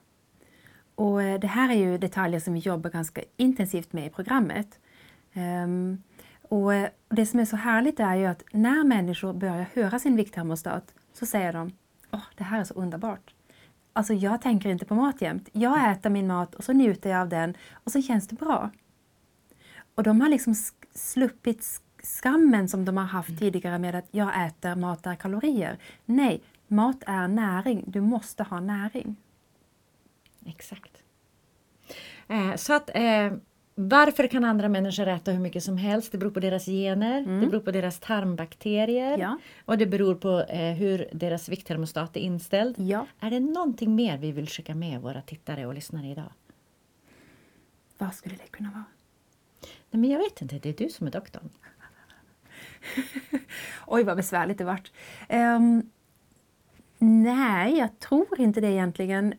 Och 0.95 1.23
eh, 1.23 1.41
det 1.41 1.47
här 1.47 1.71
är 1.71 1.75
ju 1.75 1.99
detaljer 1.99 2.41
som 2.41 2.55
vi 2.55 2.61
jobbar 2.61 2.91
ganska 2.91 3.23
intensivt 3.37 3.93
med 3.93 4.07
i 4.07 4.11
programmet. 4.11 4.79
Ehm, 5.33 6.03
och 6.43 6.75
eh, 6.75 6.89
det 7.09 7.27
som 7.27 7.41
är 7.41 7.45
så 7.45 7.57
härligt 7.57 8.01
är 8.01 8.15
ju 8.15 8.27
att 8.27 8.43
när 8.53 8.85
människor 8.85 9.33
börjar 9.33 9.67
höra 9.75 9.99
sin 9.99 10.17
vikttermostat 10.17 10.95
så 11.13 11.27
säger 11.27 11.53
de 11.53 11.73
Åh, 12.13 12.23
det 12.37 12.45
här 12.45 12.61
är 12.61 12.65
så 12.65 12.75
underbart. 12.75 13.35
Alltså 13.93 14.15
jag 14.15 14.43
tänker 14.43 14.69
inte 14.69 14.85
på 14.85 14.95
mat 14.95 15.23
jämt. 15.23 15.49
Jag 15.53 15.93
äter 15.93 16.11
min 16.11 16.27
mat 16.27 16.55
och 16.55 16.65
så 16.65 16.73
njuter 16.73 17.11
jag 17.11 17.21
av 17.21 17.29
den 17.29 17.55
och 17.73 17.93
så 17.93 18.03
känns 18.03 18.29
det 18.29 18.37
bra. 18.37 18.71
Och 19.95 20.03
de 20.03 20.21
har 20.21 20.29
liksom 20.29 20.55
sluppit 20.95 21.61
sk- 21.61 21.81
skammen 22.03 22.69
som 22.69 22.85
de 22.85 22.97
har 22.97 23.05
haft 23.05 23.39
tidigare 23.39 23.79
med 23.79 23.95
att 23.95 24.09
jag 24.11 24.47
äter 24.47 24.75
mat 24.77 25.07
är 25.07 25.15
kalorier. 25.15 25.79
Nej, 26.05 26.43
mat 26.69 27.03
är 27.07 27.29
näring. 27.29 27.85
Du 27.87 28.01
måste 28.01 28.43
ha 28.43 28.61
näring. 28.61 29.17
Exakt. 30.47 31.03
Eh, 32.29 32.55
så 32.57 32.73
att 32.75 32.91
eh, 32.95 33.33
varför 33.75 34.27
kan 34.27 34.45
andra 34.45 34.69
människor 34.69 35.09
äta 35.09 35.31
hur 35.33 35.41
mycket 35.41 35.63
som 35.65 35.77
helst? 35.77 36.13
Det 36.13 36.19
beror 36.19 36.31
på 36.31 36.41
deras 36.41 36.67
gener, 36.67 37.41
det 37.41 37.47
beror 37.47 37.61
på 37.61 37.71
deras 37.71 38.01
tarmbakterier 38.01 39.19
Ja. 39.19 39.39
och 39.65 39.79
det 39.79 39.87
beror 39.87 40.15
på 40.15 40.41
eh, 40.41 40.73
hur 40.75 41.09
deras 41.13 41.49
vikttermostat 41.49 42.17
är 42.17 42.21
inställd. 42.21 42.75
Ja. 42.79 43.07
Är 43.21 43.31
det 43.31 43.41
någonting 43.41 43.95
mer 43.95 44.19
vi 44.19 44.33
vill 44.33 44.49
skicka 44.49 44.75
med 44.75 45.01
våra 45.01 45.23
tittare 45.23 45.67
och 45.67 45.75
lyssnare 45.75 46.07
idag? 46.07 46.33
Vad 47.99 48.15
skulle 48.15 48.35
det 48.35 48.51
kunna 48.51 48.71
vara? 48.71 48.85
Nej, 49.91 50.01
men 50.01 50.11
jag 50.11 50.19
vet 50.19 50.43
inte, 50.43 50.59
det 50.59 50.69
är 50.69 50.85
du 50.85 50.89
som 50.91 51.07
är 51.07 51.11
doktorn. 51.11 51.49
Oj, 53.87 54.05
vad 54.05 54.17
besvärligt 54.17 54.59
det 54.59 54.65
vart. 54.65 54.93
Um, 55.29 55.91
nej, 56.99 57.79
jag 57.79 57.99
tror 57.99 58.41
inte 58.41 58.61
det 58.61 58.71
egentligen. 58.71 59.35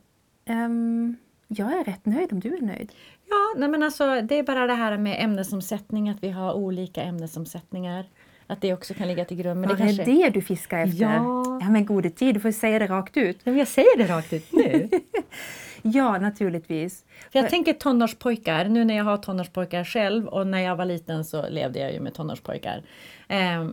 Um, 0.49 1.17
jag 1.47 1.73
är 1.73 1.83
rätt 1.83 2.05
nöjd 2.05 2.33
om 2.33 2.39
du 2.39 2.57
är 2.57 2.61
nöjd. 2.61 2.91
Ja, 3.29 3.53
nej 3.57 3.69
men 3.69 3.83
alltså, 3.83 4.21
det 4.21 4.39
är 4.39 4.43
bara 4.43 4.67
det 4.67 4.73
här 4.73 4.97
med 4.97 5.23
ämnesomsättning, 5.23 6.09
att 6.09 6.23
vi 6.23 6.29
har 6.29 6.53
olika 6.53 7.03
ämnesomsättningar. 7.03 8.05
Att 8.47 8.61
det 8.61 8.73
också 8.73 8.93
kan 8.93 9.07
ligga 9.07 9.25
till 9.25 9.37
grund. 9.37 9.61
Men 9.61 9.69
det, 9.69 9.77
kanske... 9.77 10.01
är 10.01 10.05
det 10.05 10.29
du 10.29 10.41
fiskar 10.41 10.79
efter? 10.79 11.03
Ja. 11.03 11.59
ja 11.61 11.69
men 11.69 11.85
gode 11.85 12.09
tid, 12.09 12.35
du 12.35 12.39
får 12.39 12.51
säga 12.51 12.79
det 12.79 12.87
rakt 12.87 13.17
ut. 13.17 13.39
Ja, 13.43 13.51
men 13.51 13.59
jag 13.59 13.67
säger 13.67 13.97
det 13.97 14.05
rakt 14.05 14.33
ut 14.33 14.53
nu. 14.53 14.89
ja, 15.81 16.17
naturligtvis. 16.17 17.05
För 17.31 17.39
jag 17.39 17.49
tänker 17.49 17.73
tonårspojkar, 17.73 18.65
nu 18.65 18.85
när 18.85 18.97
jag 18.97 19.03
har 19.03 19.17
tonårspojkar 19.17 19.83
själv 19.83 20.27
och 20.27 20.47
när 20.47 20.59
jag 20.59 20.75
var 20.75 20.85
liten 20.85 21.25
så 21.25 21.49
levde 21.49 21.79
jag 21.79 21.93
ju 21.93 21.99
med 21.99 22.13
tonårspojkar. 22.13 22.83
Eh, 23.27 23.69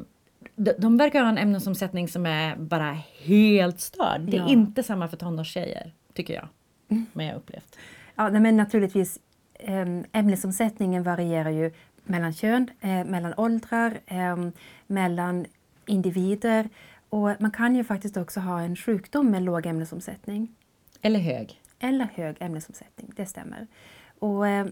de, 0.56 0.72
de 0.78 0.96
verkar 0.96 1.22
ha 1.22 1.28
en 1.28 1.38
ämnesomsättning 1.38 2.08
som 2.08 2.26
är 2.26 2.56
bara 2.56 2.98
helt 3.22 3.80
störd. 3.80 4.20
Det 4.20 4.36
är 4.36 4.40
ja. 4.40 4.48
inte 4.48 4.82
samma 4.82 5.08
för 5.08 5.16
tonårstjejer, 5.16 5.92
tycker 6.14 6.34
jag. 6.34 6.48
Mm. 6.92 7.06
Men 7.12 7.26
jag 7.26 7.36
upplevt. 7.36 7.76
Ja, 8.14 8.30
men 8.30 8.56
naturligtvis 8.56 9.18
ehm, 9.58 10.04
ämnesomsättningen 10.12 11.02
varierar 11.02 11.50
ju 11.50 11.72
mellan 12.04 12.32
kön, 12.32 12.70
eh, 12.80 13.04
mellan 13.04 13.34
åldrar, 13.36 14.00
eh, 14.06 14.36
mellan 14.86 15.46
individer. 15.86 16.68
Och 17.08 17.30
man 17.38 17.50
kan 17.50 17.76
ju 17.76 17.84
faktiskt 17.84 18.16
också 18.16 18.40
ha 18.40 18.60
en 18.60 18.76
sjukdom 18.76 19.30
med 19.30 19.42
låg 19.42 19.66
ämnesomsättning. 19.66 20.54
Eller 21.02 21.20
hög. 21.20 21.60
Eller 21.78 22.08
hög 22.14 22.36
ämnesomsättning, 22.40 23.12
det 23.16 23.26
stämmer. 23.26 23.66
Och 24.18 24.48
eh, 24.48 24.66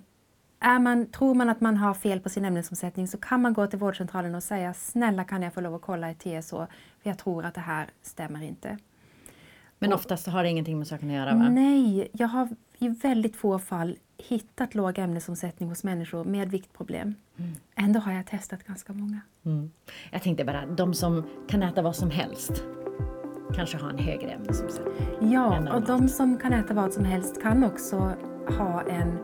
är 0.61 0.79
man, 0.79 1.07
tror 1.07 1.35
man 1.35 1.49
att 1.49 1.61
man 1.61 1.77
har 1.77 1.95
fel 1.95 2.21
på 2.21 2.29
sin 2.29 2.45
ämnesomsättning 2.45 3.09
så 3.09 3.19
kan 3.19 3.43
man 3.43 3.53
gå 3.53 3.67
till 3.67 3.79
vårdcentralen 3.79 4.35
och 4.35 4.43
säga 4.43 4.75
snälla 4.75 5.25
kan 5.25 5.43
jag 5.43 5.55
få 5.55 5.61
lov 5.61 5.75
att 5.75 5.83
kolla 5.83 6.11
ett 6.11 6.19
TSH 6.19 6.51
för 6.51 7.11
jag 7.11 7.19
tror 7.19 7.45
att 7.45 7.55
det 7.55 7.61
här 7.61 7.91
stämmer 8.03 8.43
inte. 8.43 8.79
Men 9.83 9.93
oftast 9.93 10.27
har 10.27 10.43
det 10.43 10.49
ingenting 10.49 10.79
med 10.79 10.87
saken 10.87 11.11
att 11.11 11.17
göra? 11.17 11.35
Va? 11.35 11.49
Nej, 11.49 12.09
jag 12.13 12.29
har 12.29 12.49
i 12.79 12.89
väldigt 12.89 13.37
få 13.37 13.59
fall 13.59 13.97
hittat 14.19 14.75
låg 14.75 14.99
ämnesomsättning 14.99 15.69
hos 15.69 15.85
människor 15.85 16.25
med 16.25 16.51
viktproblem. 16.51 17.15
Mm. 17.37 17.53
Ändå 17.75 18.01
har 18.01 18.13
jag 18.13 18.27
testat 18.27 18.65
ganska 18.65 18.93
många. 18.93 19.21
Mm. 19.45 19.71
Jag 20.11 20.23
tänkte 20.23 20.45
bara, 20.45 20.67
de 20.67 20.95
som 20.95 21.27
kan 21.49 21.63
äta 21.63 21.83
vad 21.83 21.97
som 21.97 22.11
helst 22.11 22.65
kanske 23.55 23.77
har 23.77 23.91
en 23.91 23.99
högre 23.99 24.31
ämnesomsättning? 24.31 25.33
Ja, 25.33 25.75
och 25.75 25.83
de 25.83 26.09
som 26.09 26.39
kan 26.39 26.53
äta 26.53 26.75
vad 26.75 26.93
som 26.93 27.05
helst 27.05 27.43
kan 27.43 27.65
också 27.65 28.13
ha 28.59 28.83
en 28.83 29.19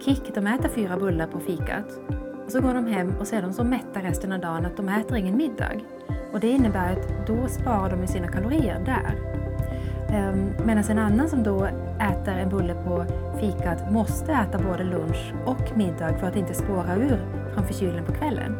kick. 0.00 0.34
De 0.34 0.46
äter 0.46 0.68
fyra 0.68 0.96
bullar 0.96 1.26
på 1.26 1.40
fikat 1.40 2.00
och 2.44 2.52
så 2.52 2.60
går 2.60 2.74
de 2.74 2.86
hem 2.86 3.16
och 3.20 3.26
så 3.26 3.36
är 3.36 3.42
de 3.42 3.52
så 3.52 3.64
mätta 3.64 4.02
resten 4.02 4.32
av 4.32 4.40
dagen 4.40 4.66
att 4.66 4.76
de 4.76 4.88
äter 4.88 5.16
ingen 5.16 5.36
middag. 5.36 5.72
Och 6.32 6.40
det 6.40 6.48
innebär 6.48 6.92
att 6.92 7.26
då 7.26 7.48
sparar 7.48 7.96
de 7.96 8.06
sina 8.06 8.28
kalorier 8.28 8.84
där. 8.84 9.39
Ehm, 10.12 10.52
Medan 10.58 10.78
alltså 10.78 10.92
en 10.92 10.98
annan 10.98 11.28
som 11.28 11.42
då 11.42 11.64
äter 12.00 12.34
en 12.34 12.48
bulle 12.48 12.74
på 12.74 13.04
fikat 13.40 13.92
måste 13.92 14.32
äta 14.32 14.58
både 14.58 14.84
lunch 14.84 15.34
och 15.46 15.76
middag 15.76 16.14
för 16.18 16.26
att 16.26 16.36
inte 16.36 16.54
spåra 16.54 16.96
ur 16.96 17.18
framför 17.54 17.74
kylen 17.74 18.04
på 18.04 18.12
kvällen. 18.12 18.56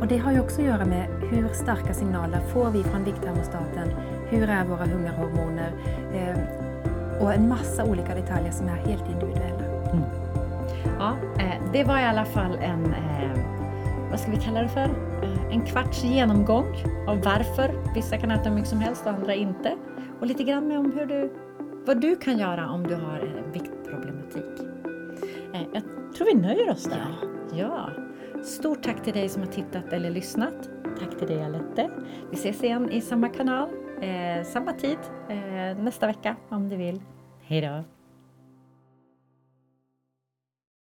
Och 0.00 0.06
det 0.06 0.18
har 0.18 0.32
ju 0.32 0.40
också 0.40 0.60
att 0.60 0.66
göra 0.66 0.84
med 0.84 1.06
hur 1.30 1.48
starka 1.48 1.94
signaler 1.94 2.40
får 2.40 2.70
vi 2.70 2.82
från 2.82 3.04
vikttermostaten? 3.04 3.88
Hur 4.28 4.48
är 4.50 4.64
våra 4.64 4.84
hungerhormoner? 4.84 5.70
Ehm, 6.14 6.38
och 7.20 7.32
en 7.32 7.48
massa 7.48 7.84
olika 7.84 8.14
detaljer 8.14 8.52
som 8.52 8.68
är 8.68 8.76
helt 8.76 9.04
individuella. 9.08 9.64
Mm. 9.92 10.04
Ja, 10.98 11.12
eh, 11.38 11.54
det 11.72 11.84
var 11.84 11.98
i 11.98 12.04
alla 12.04 12.24
fall 12.24 12.58
en, 12.60 12.84
eh, 12.94 13.40
vad 14.10 14.20
ska 14.20 14.30
vi 14.30 14.36
kalla 14.36 14.62
det 14.62 14.68
för? 14.68 14.88
Eh, 15.22 15.50
en 15.50 15.60
kvarts 15.60 16.04
genomgång 16.04 16.66
av 17.06 17.20
varför 17.24 17.70
vissa 17.94 18.18
kan 18.18 18.30
äta 18.30 18.48
hur 18.48 18.54
mycket 18.54 18.70
som 18.70 18.80
helst 18.80 19.06
och 19.06 19.12
andra 19.12 19.34
inte 19.34 19.72
och 20.20 20.26
lite 20.26 20.44
grann 20.44 20.68
med 20.68 20.78
om 20.78 20.92
hur 20.92 21.06
du, 21.06 21.32
vad 21.86 22.00
du 22.00 22.16
kan 22.16 22.38
göra 22.38 22.70
om 22.70 22.82
du 22.82 22.94
har 22.94 23.18
en 23.18 23.52
viktproblematik. 23.52 24.60
Eh, 25.52 25.62
jag 25.72 25.82
tror 26.14 26.26
vi 26.26 26.34
nöjer 26.34 26.70
oss 26.70 26.84
där. 26.84 27.06
Ja. 27.52 27.56
ja. 27.56 27.90
Stort 28.42 28.82
tack 28.82 29.02
till 29.02 29.12
dig 29.12 29.28
som 29.28 29.42
har 29.42 29.48
tittat 29.48 29.92
eller 29.92 30.10
lyssnat. 30.10 30.70
Tack 30.98 31.18
till 31.18 31.26
dig 31.28 31.44
Alette. 31.44 31.90
Vi 32.30 32.36
ses 32.36 32.64
igen 32.64 32.90
i 32.90 33.00
samma 33.00 33.28
kanal, 33.28 33.68
eh, 34.00 34.44
samma 34.44 34.72
tid 34.72 34.98
eh, 35.28 35.82
nästa 35.84 36.06
vecka 36.06 36.36
om 36.48 36.68
du 36.68 36.76
vill. 36.76 37.00
Hej 37.42 37.60
då! 37.60 37.95